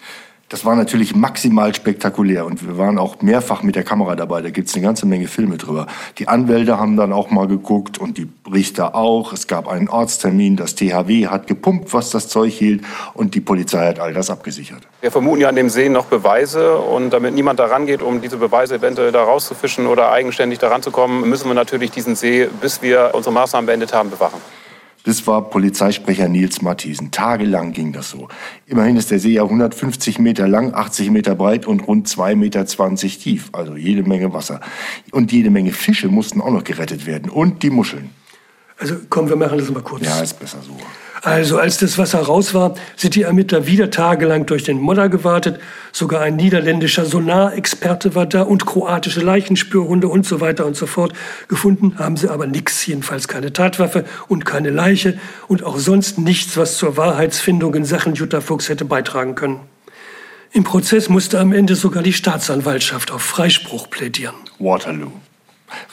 Das 0.49 0.63
war 0.63 0.77
natürlich 0.77 1.13
maximal 1.13 1.75
spektakulär 1.75 2.45
und 2.45 2.65
wir 2.65 2.77
waren 2.77 2.97
auch 2.97 3.21
mehrfach 3.21 3.63
mit 3.63 3.75
der 3.75 3.83
Kamera 3.83 4.15
dabei. 4.15 4.41
Da 4.41 4.49
gibt's 4.49 4.75
eine 4.75 4.83
ganze 4.83 5.05
Menge 5.05 5.27
Filme 5.27 5.57
drüber. 5.57 5.87
Die 6.19 6.29
Anwälte 6.29 6.79
haben 6.79 6.95
dann 6.95 7.11
auch 7.11 7.29
mal 7.29 7.47
geguckt 7.47 7.97
und 7.97 8.17
die 8.17 8.29
Richter 8.49 8.95
auch. 8.95 9.33
Es 9.33 9.47
gab 9.47 9.67
einen 9.67 9.89
Ortstermin, 9.89 10.55
das 10.55 10.75
THW 10.75 11.27
hat 11.27 11.47
gepumpt, 11.47 11.93
was 11.93 12.11
das 12.11 12.29
Zeug 12.29 12.53
hielt 12.53 12.85
und 13.13 13.35
die 13.35 13.41
Polizei 13.41 13.87
hat 13.87 13.99
all 13.99 14.13
das 14.13 14.29
abgesichert. 14.29 14.83
Wir 15.01 15.11
vermuten 15.11 15.41
ja 15.41 15.49
an 15.49 15.57
dem 15.57 15.69
See 15.69 15.89
noch 15.89 16.05
Beweise 16.05 16.77
und 16.77 17.09
damit 17.09 17.33
niemand 17.33 17.59
daran 17.59 17.85
geht, 17.85 18.01
um 18.01 18.21
diese 18.21 18.37
Beweise 18.37 18.75
eventuell 18.75 19.11
da 19.11 19.23
rauszufischen 19.23 19.85
oder 19.85 20.13
eigenständig 20.13 20.59
daran 20.59 20.81
zu 20.81 20.91
kommen, 20.91 21.27
müssen 21.29 21.49
wir 21.49 21.55
natürlich 21.55 21.91
diesen 21.91 22.15
See, 22.15 22.47
bis 22.61 22.81
wir 22.81 23.11
unsere 23.13 23.33
Maßnahmen 23.33 23.65
beendet 23.65 23.93
haben, 23.93 24.09
bewachen. 24.09 24.39
Das 25.07 25.25
war 25.25 25.49
Polizeisprecher 25.49 26.27
Nils 26.27 26.61
Mathiesen. 26.61 27.11
Tagelang 27.11 27.71
ging 27.71 27.93
das 27.93 28.09
so. 28.09 28.27
Immerhin 28.65 28.97
ist 28.97 29.09
der 29.09 29.19
See 29.19 29.31
ja 29.31 29.43
150 29.43 30.19
Meter 30.19 30.49
lang, 30.49 30.73
80 30.73 31.11
Meter 31.11 31.33
breit 31.33 31.65
und 31.65 31.79
rund 31.87 32.09
2,20 32.09 32.35
Meter 32.35 32.65
tief. 32.65 33.49
Also 33.53 33.77
jede 33.77 34.03
Menge 34.03 34.33
Wasser. 34.33 34.59
Und 35.11 35.31
jede 35.31 35.49
Menge 35.49 35.71
Fische 35.71 36.09
mussten 36.09 36.41
auch 36.41 36.51
noch 36.51 36.65
gerettet 36.65 37.05
werden. 37.05 37.31
Und 37.31 37.63
die 37.63 37.69
Muscheln. 37.69 38.09
Also 38.77 38.95
komm, 39.09 39.29
wir 39.29 39.37
machen 39.37 39.57
das 39.57 39.69
mal 39.71 39.81
kurz. 39.81 40.03
Ja, 40.03 40.19
ist 40.19 40.41
besser 40.41 40.57
so. 40.61 40.75
Also 41.23 41.57
als 41.57 41.77
das 41.77 41.97
Wasser 41.97 42.19
raus 42.19 42.53
war, 42.53 42.75
sind 42.95 43.15
die 43.15 43.23
Ermittler 43.23 43.65
wieder 43.65 43.89
tagelang 43.89 44.45
durch 44.45 44.63
den 44.63 44.77
Modder 44.77 45.09
gewartet. 45.09 45.59
Sogar 45.91 46.21
ein 46.21 46.35
niederländischer 46.35 47.05
Sonarexperte 47.05 48.13
war 48.13 48.25
da 48.25 48.43
und 48.43 48.65
kroatische 48.65 49.21
Leichenspürhunde 49.21 50.07
und 50.07 50.25
so 50.25 50.41
weiter 50.41 50.65
und 50.65 50.75
so 50.75 50.85
fort. 50.85 51.13
Gefunden 51.47 51.97
haben 51.97 52.17
sie 52.17 52.29
aber 52.29 52.45
nichts, 52.45 52.85
jedenfalls 52.85 53.27
keine 53.27 53.51
Tatwaffe 53.51 54.05
und 54.27 54.45
keine 54.45 54.69
Leiche 54.69 55.17
und 55.47 55.63
auch 55.63 55.77
sonst 55.77 56.19
nichts, 56.19 56.55
was 56.55 56.77
zur 56.77 56.97
Wahrheitsfindung 56.97 57.73
in 57.73 57.85
Sachen 57.85 58.13
Jutta 58.13 58.41
Fuchs 58.41 58.69
hätte 58.69 58.85
beitragen 58.85 59.35
können. 59.35 59.59
Im 60.51 60.63
Prozess 60.63 61.09
musste 61.09 61.39
am 61.39 61.51
Ende 61.51 61.75
sogar 61.75 62.03
die 62.03 62.13
Staatsanwaltschaft 62.13 63.11
auf 63.11 63.21
Freispruch 63.21 63.89
plädieren. 63.89 64.35
Waterloo. 64.59 65.11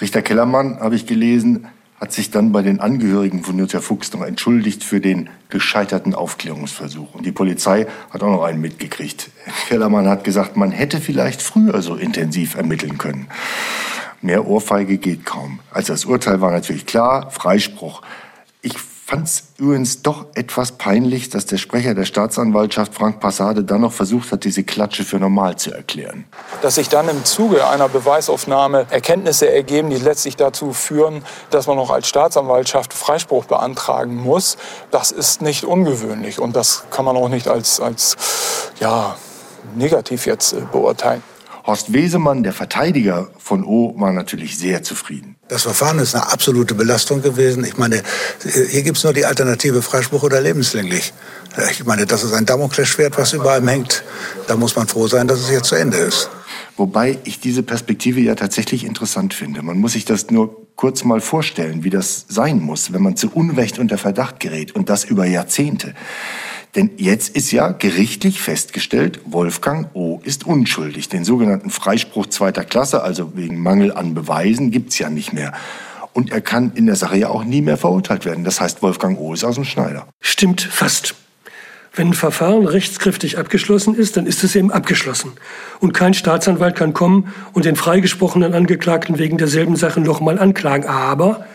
Richter 0.01 0.23
Kellermann, 0.23 0.79
habe 0.81 0.95
ich 0.95 1.07
gelesen, 1.07 1.67
hat 2.05 2.13
sich 2.13 2.31
dann 2.31 2.53
bei 2.53 2.61
den 2.61 2.81
Angehörigen 2.81 3.43
von 3.45 3.59
Jutta 3.59 3.81
Fuchs 3.81 4.13
noch 4.13 4.21
entschuldigt 4.21 4.85
für 4.85 5.01
den 5.01 5.31
gescheiterten 5.49 6.15
Aufklärungsversuch. 6.15 7.15
Und 7.15 7.25
die 7.25 7.33
Polizei 7.33 7.87
hat 8.11 8.23
auch 8.23 8.31
noch 8.31 8.43
einen 8.43 8.61
mitgekriegt. 8.61 9.31
Kellermann 9.69 10.07
hat 10.07 10.23
gesagt, 10.23 10.55
man 10.55 10.71
hätte 10.71 11.01
vielleicht 11.01 11.41
früher 11.41 11.81
so 11.81 11.95
intensiv 11.95 12.57
ermitteln 12.57 12.99
können. 12.99 13.29
Mehr 14.21 14.47
Ohrfeige 14.47 14.99
geht 14.99 15.25
kaum. 15.25 15.61
Also 15.71 15.95
das 15.95 16.05
Urteil 16.05 16.43
war 16.43 16.51
natürlich 16.51 16.85
klar, 16.85 17.31
Freispruch. 17.31 18.03
Fand 19.07 19.29
es 19.29 19.43
übrigens 19.59 20.01
doch 20.01 20.25
etwas 20.35 20.73
peinlich, 20.73 21.29
dass 21.29 21.45
der 21.45 21.59
Sprecher 21.59 21.95
der 21.95 22.07
Staatsanwaltschaft 22.07 22.95
Frank 22.95 23.21
Passade 23.21 23.63
dann 23.63 23.83
noch 23.83 23.93
versucht 23.93 24.33
hat, 24.33 24.45
diese 24.45 24.65
Klatsche 24.65 25.05
für 25.05 25.19
normal 25.19 25.57
zu 25.57 25.73
erklären. 25.73 26.25
Dass 26.63 26.77
sich 26.77 26.89
dann 26.89 27.11
im 27.11 27.23
Zuge 27.23 27.69
einer 27.69 27.91
Beweisaufnahme 27.91 28.87
Erkenntnisse 28.89 29.53
ergeben, 29.53 29.91
die 29.91 29.99
letztlich 29.99 30.37
dazu 30.37 30.73
führen, 30.73 31.23
dass 31.51 31.67
man 31.67 31.77
noch 31.77 31.91
als 31.91 32.09
Staatsanwaltschaft 32.09 32.95
Freispruch 32.95 33.45
beantragen 33.45 34.17
muss, 34.17 34.57
das 34.91 35.11
ist 35.11 35.43
nicht 35.43 35.65
ungewöhnlich 35.65 36.39
und 36.39 36.57
das 36.57 36.85
kann 36.91 37.05
man 37.05 37.15
auch 37.15 37.29
nicht 37.29 37.47
als, 37.47 37.81
als 37.81 38.17
ja, 38.81 39.17
negativ 39.75 40.25
jetzt 40.25 40.55
äh, 40.55 40.63
beurteilen. 40.73 41.23
Horst 41.67 41.95
Wesemann, 41.95 42.43
der 42.43 42.53
Verteidiger 42.53 43.29
von 43.39 43.65
O, 43.65 43.95
war 43.99 44.13
natürlich 44.13 44.59
sehr 44.59 44.83
zufrieden. 44.83 45.37
Das 45.49 45.63
Verfahren 45.63 45.99
ist 45.99 46.15
eine 46.15 46.31
absolute 46.31 46.75
Belastung 46.75 47.23
gewesen. 47.23 47.65
Ich 47.65 47.79
meine, 47.79 48.03
hier 48.71 48.83
gibt 48.83 48.99
es 48.99 49.05
nur 49.05 49.15
die 49.15 49.25
Alternative 49.25 49.81
Freispruch 49.81 50.23
oder 50.23 50.43
lebenslänglich. 50.43 51.15
Ich 51.71 51.87
meine, 51.87 52.05
das 52.05 52.23
ist 52.23 52.35
ein 52.35 52.45
Damoklesschwert, 52.45 53.17
was 53.17 53.33
über 53.33 53.53
allem 53.53 53.69
hängt. 53.69 54.05
Da 54.47 54.57
muss 54.57 54.77
man 54.77 54.89
froh 54.89 55.09
sein, 55.09 55.27
dass 55.27 55.41
es 55.41 55.51
jetzt 55.51 55.69
zu 55.69 55.75
Ende 55.75 55.97
ist. 55.97 56.29
Wobei 56.77 57.19
ich 57.25 57.41
diese 57.41 57.63
Perspektive 57.63 58.21
ja 58.21 58.35
tatsächlich 58.35 58.85
interessant 58.85 59.33
finde. 59.33 59.63
Man 59.63 59.79
muss 59.79 59.93
sich 59.93 60.05
das 60.05 60.31
nur 60.31 60.67
kurz 60.77 61.05
mal 61.05 61.21
vorstellen, 61.21 61.85
wie 61.85 61.91
das 61.91 62.27
sein 62.29 62.61
muss, 62.61 62.93
wenn 62.93 63.03
man 63.03 63.17
zu 63.17 63.31
Unrecht 63.31 63.79
unter 63.79 63.97
Verdacht 63.97 64.41
gerät 64.41 64.75
und 64.75 64.91
das 64.91 65.05
über 65.05 65.25
Jahrzehnte. 65.25 65.95
Denn 66.75 66.91
jetzt 66.97 67.37
ist 67.37 67.53
ja 67.53 67.69
gerichtlich 67.69 68.41
festgestellt, 68.41 69.21
Wolfgang 69.27 69.89
O. 69.95 70.21
ist 70.25 70.45
unschuldig. 70.45 71.09
Den 71.09 71.25
sogenannten 71.25 71.71
Freispruch 71.71 72.27
zweiter 72.27 72.65
Klasse, 72.65 73.03
also 73.03 73.37
wegen 73.37 73.61
Mangel 73.61 73.93
an 73.93 74.15
Beweisen, 74.15 74.71
gibt's 74.71 74.99
ja 74.99 75.09
nicht 75.09 75.33
mehr. 75.33 75.53
Und 76.13 76.33
er 76.33 76.41
kann 76.41 76.73
in 76.75 76.87
der 76.87 76.97
Sache 76.97 77.17
ja 77.17 77.29
auch 77.29 77.45
nie 77.45 77.63
mehr 77.63 77.77
verurteilt 77.77 78.25
werden. 78.25 78.45
Das 78.45 78.61
heißt, 78.61 78.83
Wolfgang 78.83 79.19
O. 79.19 79.35
ist 79.35 79.45
aus 79.45 79.55
dem 79.55 79.65
Schneider. 79.65 80.07
Stimmt 80.21 80.63
fast. 80.63 81.15
Wenn 81.97 82.09
ein 82.09 82.15
Verfahren 82.15 82.67
rechtskräftig 82.67 83.39
abgeschlossen 83.39 83.95
ist, 83.95 84.17
dann 84.17 84.27
ist 84.27 84.43
es 84.43 84.57
eben 84.57 84.73
abgeschlossen. 84.73 85.33
Und 85.79 85.93
kein 85.93 86.13
Staatsanwalt 86.13 86.75
kann 86.75 86.93
kommen 86.93 87.33
und 87.53 87.67
den 87.67 87.77
freigesprochenen 87.77 88.53
Angeklagten 88.53 89.19
wegen 89.19 89.39
derselben 89.39 89.77
Sache 89.77 90.01
nochmal 90.01 90.41
anklagen. 90.41 90.87
Aber 90.87 91.47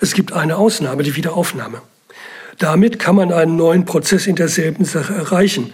es 0.00 0.14
gibt 0.14 0.32
eine 0.32 0.56
Ausnahme, 0.56 1.04
die 1.04 1.14
Wiederaufnahme. 1.14 1.80
Damit 2.58 2.98
kann 2.98 3.16
man 3.16 3.32
einen 3.32 3.56
neuen 3.56 3.84
Prozess 3.84 4.26
in 4.26 4.36
derselben 4.36 4.84
Sache 4.84 5.14
erreichen. 5.14 5.72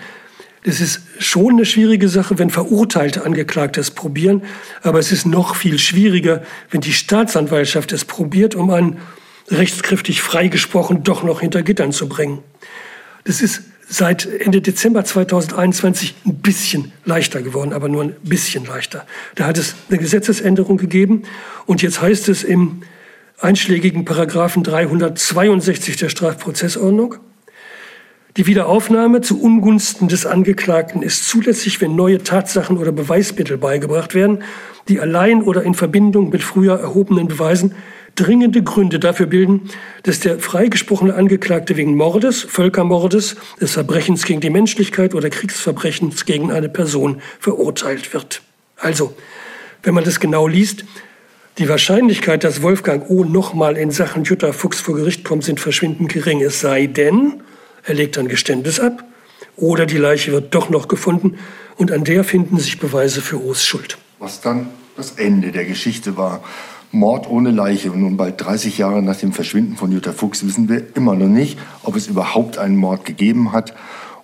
Das 0.64 0.80
ist 0.80 1.00
schon 1.18 1.54
eine 1.54 1.64
schwierige 1.64 2.08
Sache, 2.08 2.38
wenn 2.38 2.50
verurteilte 2.50 3.24
Angeklagte 3.24 3.80
es 3.80 3.90
probieren, 3.90 4.42
aber 4.82 4.98
es 4.98 5.10
ist 5.10 5.24
noch 5.26 5.56
viel 5.56 5.78
schwieriger, 5.78 6.42
wenn 6.70 6.82
die 6.82 6.92
Staatsanwaltschaft 6.92 7.92
es 7.92 8.04
probiert, 8.04 8.54
um 8.54 8.70
einen 8.70 8.98
rechtskräftig 9.48 10.20
freigesprochen 10.20 11.02
doch 11.02 11.22
noch 11.22 11.40
hinter 11.40 11.62
Gittern 11.62 11.92
zu 11.92 12.08
bringen. 12.08 12.40
Das 13.24 13.40
ist 13.40 13.62
seit 13.88 14.26
Ende 14.26 14.60
Dezember 14.60 15.04
2021 15.04 16.14
ein 16.26 16.36
bisschen 16.36 16.92
leichter 17.04 17.42
geworden, 17.42 17.72
aber 17.72 17.88
nur 17.88 18.04
ein 18.04 18.14
bisschen 18.22 18.64
leichter. 18.66 19.06
Da 19.34 19.46
hat 19.46 19.58
es 19.58 19.74
eine 19.88 19.98
Gesetzesänderung 19.98 20.76
gegeben 20.76 21.22
und 21.66 21.82
jetzt 21.82 22.00
heißt 22.00 22.28
es 22.28 22.44
im 22.44 22.82
einschlägigen 23.40 24.05
Paragraphen 24.05 24.62
362 24.62 25.96
der 25.96 26.09
Strafprozessordnung. 26.09 27.16
Die 28.37 28.46
Wiederaufnahme 28.46 29.22
zu 29.22 29.40
Ungunsten 29.42 30.09
des 30.09 30.24
Angeklagten 30.24 31.03
ist 31.03 31.29
zulässig, 31.29 31.81
wenn 31.81 31.96
neue 31.96 32.22
Tatsachen 32.22 32.79
oder 32.79 32.92
Beweismittel 32.92 33.59
beigebracht 33.59 34.14
werden, 34.14 34.44
die 34.88 35.00
allein 35.00 35.42
oder 35.42 35.62
in 35.62 35.74
Verbindung 35.74 36.31
mit 36.31 36.42
früher 36.42 36.79
erhobenen 36.79 37.29
Beweisen 37.29 37.74
dringende 38.14 38.62
Gründe 38.62 38.98
dafür 38.98 39.26
bilden, 39.26 39.70
dass 40.03 40.20
der 40.20 40.38
freigesprochene 40.38 41.14
Angeklagte 41.14 41.76
wegen 41.76 41.96
Mordes, 41.96 42.42
Völkermordes, 42.42 43.37
des 43.61 43.72
Verbrechens 43.72 44.24
gegen 44.24 44.40
die 44.40 44.50
Menschlichkeit 44.50 45.14
oder 45.14 45.31
Kriegsverbrechens 45.31 46.24
gegen 46.24 46.53
eine 46.53 46.68
Person 46.68 47.22
verurteilt 47.38 48.12
wird. 48.12 48.42
Also, 48.76 49.14
wenn 49.83 49.94
man 49.94 50.05
das 50.05 50.20
genau 50.20 50.46
liest, 50.46 50.85
die 51.58 51.68
Wahrscheinlichkeit, 51.68 52.44
dass 52.44 52.62
Wolfgang 52.62 53.08
O. 53.10 53.24
nochmal 53.24 53.76
in 53.76 53.90
Sachen 53.90 54.24
Jutta 54.24 54.52
Fuchs 54.52 54.80
vor 54.80 54.96
Gericht 54.96 55.24
kommt, 55.24 55.44
sind 55.44 55.60
verschwindend 55.60 56.12
gering. 56.12 56.40
Es 56.40 56.60
sei 56.60 56.86
denn, 56.86 57.42
er 57.84 57.94
legt 57.94 58.18
ein 58.18 58.28
Geständnis 58.28 58.80
ab 58.80 59.04
oder 59.56 59.86
die 59.86 59.98
Leiche 59.98 60.32
wird 60.32 60.54
doch 60.54 60.70
noch 60.70 60.88
gefunden 60.88 61.38
und 61.76 61.92
an 61.92 62.04
der 62.04 62.24
finden 62.24 62.58
sich 62.58 62.78
Beweise 62.78 63.20
für 63.20 63.42
O's 63.44 63.64
Schuld. 63.64 63.98
Was 64.18 64.40
dann 64.40 64.68
das 64.96 65.12
Ende 65.12 65.50
der 65.50 65.64
Geschichte 65.64 66.16
war. 66.16 66.42
Mord 66.92 67.28
ohne 67.28 67.50
Leiche. 67.50 67.92
Und 67.92 68.00
nun 68.00 68.16
bald 68.16 68.40
30 68.40 68.78
Jahre 68.78 69.02
nach 69.02 69.16
dem 69.16 69.32
Verschwinden 69.32 69.76
von 69.76 69.92
Jutta 69.92 70.12
Fuchs 70.12 70.44
wissen 70.44 70.68
wir 70.68 70.96
immer 70.96 71.14
noch 71.14 71.28
nicht, 71.28 71.58
ob 71.82 71.96
es 71.96 72.06
überhaupt 72.06 72.58
einen 72.58 72.76
Mord 72.76 73.04
gegeben 73.04 73.52
hat 73.52 73.74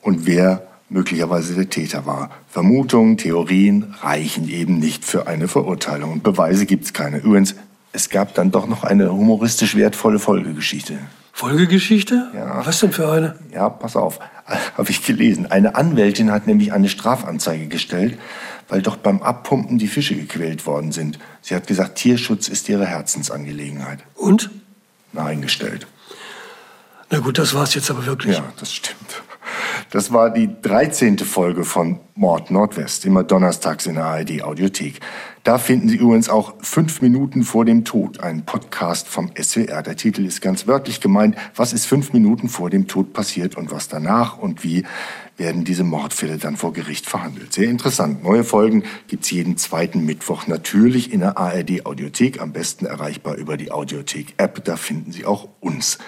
und 0.00 0.26
wer 0.26 0.66
möglicherweise 0.88 1.54
der 1.54 1.68
Täter 1.68 2.06
war. 2.06 2.30
Vermutungen, 2.48 3.16
Theorien 3.16 3.94
reichen 4.00 4.48
eben 4.48 4.78
nicht 4.78 5.04
für 5.04 5.26
eine 5.26 5.48
Verurteilung. 5.48 6.12
Und 6.12 6.22
Beweise 6.22 6.66
gibt 6.66 6.84
es 6.84 6.92
keine. 6.92 7.18
Übrigens, 7.18 7.54
es 7.92 8.10
gab 8.10 8.34
dann 8.34 8.50
doch 8.50 8.66
noch 8.66 8.84
eine 8.84 9.12
humoristisch 9.12 9.74
wertvolle 9.74 10.18
Folgegeschichte. 10.18 10.98
Folgegeschichte? 11.32 12.30
Ja. 12.34 12.64
Was 12.64 12.80
denn 12.80 12.92
für 12.92 13.10
eine? 13.10 13.38
Ja, 13.52 13.68
pass 13.68 13.94
auf, 13.94 14.20
habe 14.78 14.90
ich 14.90 15.04
gelesen. 15.04 15.46
Eine 15.50 15.74
Anwältin 15.74 16.30
hat 16.30 16.46
nämlich 16.46 16.72
eine 16.72 16.88
Strafanzeige 16.88 17.66
gestellt, 17.66 18.18
weil 18.68 18.80
doch 18.80 18.96
beim 18.96 19.22
Abpumpen 19.22 19.78
die 19.78 19.86
Fische 19.86 20.14
gequält 20.14 20.66
worden 20.66 20.92
sind. 20.92 21.18
Sie 21.42 21.54
hat 21.54 21.66
gesagt, 21.66 21.96
Tierschutz 21.96 22.48
ist 22.48 22.68
ihre 22.68 22.86
Herzensangelegenheit. 22.86 23.98
Und? 24.14 24.50
Nein 25.12 25.42
gestellt. 25.42 25.86
Na 27.10 27.18
gut, 27.18 27.38
das 27.38 27.54
war's 27.54 27.74
jetzt 27.74 27.90
aber 27.90 28.06
wirklich. 28.06 28.36
Ja, 28.36 28.52
das 28.58 28.72
stimmt. 28.72 29.22
Das 29.90 30.12
war 30.12 30.30
die 30.30 30.50
13. 30.62 31.18
Folge 31.18 31.64
von 31.64 32.00
Mord 32.14 32.50
Nordwest, 32.50 33.04
immer 33.04 33.22
donnerstags 33.22 33.86
in 33.86 33.94
der 33.94 34.04
ARD 34.04 34.42
Audiothek. 34.42 35.00
Da 35.44 35.58
finden 35.58 35.88
Sie 35.88 35.96
übrigens 35.96 36.28
auch 36.28 36.54
fünf 36.60 37.02
Minuten 37.02 37.44
vor 37.44 37.64
dem 37.64 37.84
Tod, 37.84 38.20
einen 38.20 38.44
Podcast 38.44 39.06
vom 39.06 39.30
SWR. 39.40 39.82
Der 39.82 39.94
Titel 39.94 40.24
ist 40.24 40.40
ganz 40.40 40.66
wörtlich 40.66 41.00
gemeint, 41.00 41.36
was 41.54 41.72
ist 41.72 41.86
fünf 41.86 42.12
Minuten 42.12 42.48
vor 42.48 42.68
dem 42.68 42.88
Tod 42.88 43.12
passiert 43.12 43.56
und 43.56 43.70
was 43.70 43.86
danach 43.86 44.38
und 44.38 44.64
wie 44.64 44.84
werden 45.36 45.64
diese 45.64 45.84
Mordfälle 45.84 46.38
dann 46.38 46.56
vor 46.56 46.72
Gericht 46.72 47.06
verhandelt. 47.06 47.52
Sehr 47.52 47.68
interessant. 47.68 48.24
Neue 48.24 48.42
Folgen 48.42 48.82
gibt's 49.06 49.30
jeden 49.30 49.56
zweiten 49.56 50.04
Mittwoch 50.04 50.48
natürlich 50.48 51.12
in 51.12 51.20
der 51.20 51.38
ARD 51.38 51.86
Audiothek, 51.86 52.40
am 52.40 52.52
besten 52.52 52.86
erreichbar 52.86 53.36
über 53.36 53.56
die 53.56 53.70
Audiothek 53.70 54.34
App. 54.38 54.64
Da 54.64 54.76
finden 54.76 55.12
Sie 55.12 55.26
auch 55.26 55.48
uns. 55.60 55.98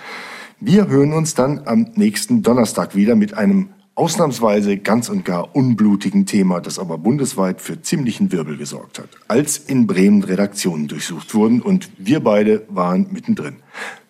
Wir 0.60 0.88
hören 0.88 1.12
uns 1.12 1.36
dann 1.36 1.62
am 1.66 1.92
nächsten 1.94 2.42
Donnerstag 2.42 2.96
wieder 2.96 3.14
mit 3.14 3.32
einem 3.32 3.68
ausnahmsweise 3.94 4.76
ganz 4.76 5.08
und 5.08 5.24
gar 5.24 5.54
unblutigen 5.54 6.26
Thema, 6.26 6.60
das 6.60 6.80
aber 6.80 6.98
bundesweit 6.98 7.60
für 7.60 7.80
ziemlichen 7.80 8.32
Wirbel 8.32 8.56
gesorgt 8.56 8.98
hat, 8.98 9.08
als 9.28 9.56
in 9.56 9.86
Bremen 9.86 10.24
Redaktionen 10.24 10.88
durchsucht 10.88 11.32
wurden 11.32 11.62
und 11.62 11.90
wir 11.96 12.18
beide 12.18 12.64
waren 12.68 13.06
mittendrin. 13.12 13.58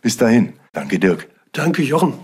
Bis 0.00 0.16
dahin, 0.16 0.54
danke 0.72 0.98
Dirk. 0.98 1.28
Danke 1.52 1.82
Jochen. 1.82 2.14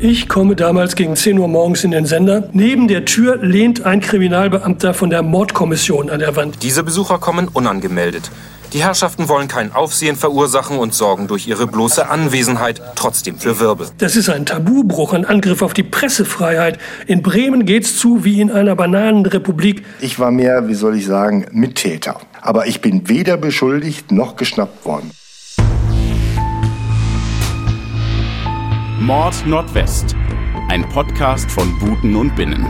Ich 0.00 0.28
komme 0.28 0.56
damals 0.56 0.96
gegen 0.96 1.14
10 1.14 1.38
Uhr 1.38 1.46
morgens 1.46 1.84
in 1.84 1.92
den 1.92 2.06
Sender. 2.06 2.50
Neben 2.52 2.88
der 2.88 3.04
Tür 3.04 3.36
lehnt 3.36 3.86
ein 3.86 4.00
Kriminalbeamter 4.00 4.92
von 4.92 5.10
der 5.10 5.22
Mordkommission 5.22 6.10
an 6.10 6.18
der 6.18 6.34
Wand. 6.34 6.64
Diese 6.64 6.82
Besucher 6.82 7.18
kommen 7.18 7.46
unangemeldet. 7.46 8.32
Die 8.72 8.84
Herrschaften 8.84 9.28
wollen 9.28 9.48
kein 9.48 9.72
Aufsehen 9.72 10.14
verursachen 10.14 10.78
und 10.78 10.94
sorgen 10.94 11.26
durch 11.26 11.48
ihre 11.48 11.66
bloße 11.66 12.08
Anwesenheit 12.08 12.80
trotzdem 12.94 13.36
für 13.36 13.58
Wirbel. 13.58 13.88
Das 13.98 14.14
ist 14.14 14.28
ein 14.28 14.46
Tabubruch, 14.46 15.12
ein 15.12 15.24
Angriff 15.24 15.62
auf 15.62 15.74
die 15.74 15.82
Pressefreiheit. 15.82 16.78
In 17.08 17.20
Bremen 17.20 17.66
geht's 17.66 17.96
zu 17.96 18.22
wie 18.22 18.40
in 18.40 18.52
einer 18.52 18.76
Bananenrepublik. 18.76 19.84
Ich 20.00 20.20
war 20.20 20.30
mehr, 20.30 20.68
wie 20.68 20.74
soll 20.74 20.96
ich 20.96 21.06
sagen, 21.06 21.46
Mittäter. 21.50 22.20
Aber 22.40 22.68
ich 22.68 22.80
bin 22.80 23.08
weder 23.08 23.36
beschuldigt 23.36 24.12
noch 24.12 24.36
geschnappt 24.36 24.84
worden. 24.84 25.10
Mord 29.00 29.34
Nordwest. 29.46 30.14
Ein 30.68 30.88
Podcast 30.90 31.50
von 31.50 31.76
Buten 31.80 32.14
und 32.14 32.36
Binnen. 32.36 32.66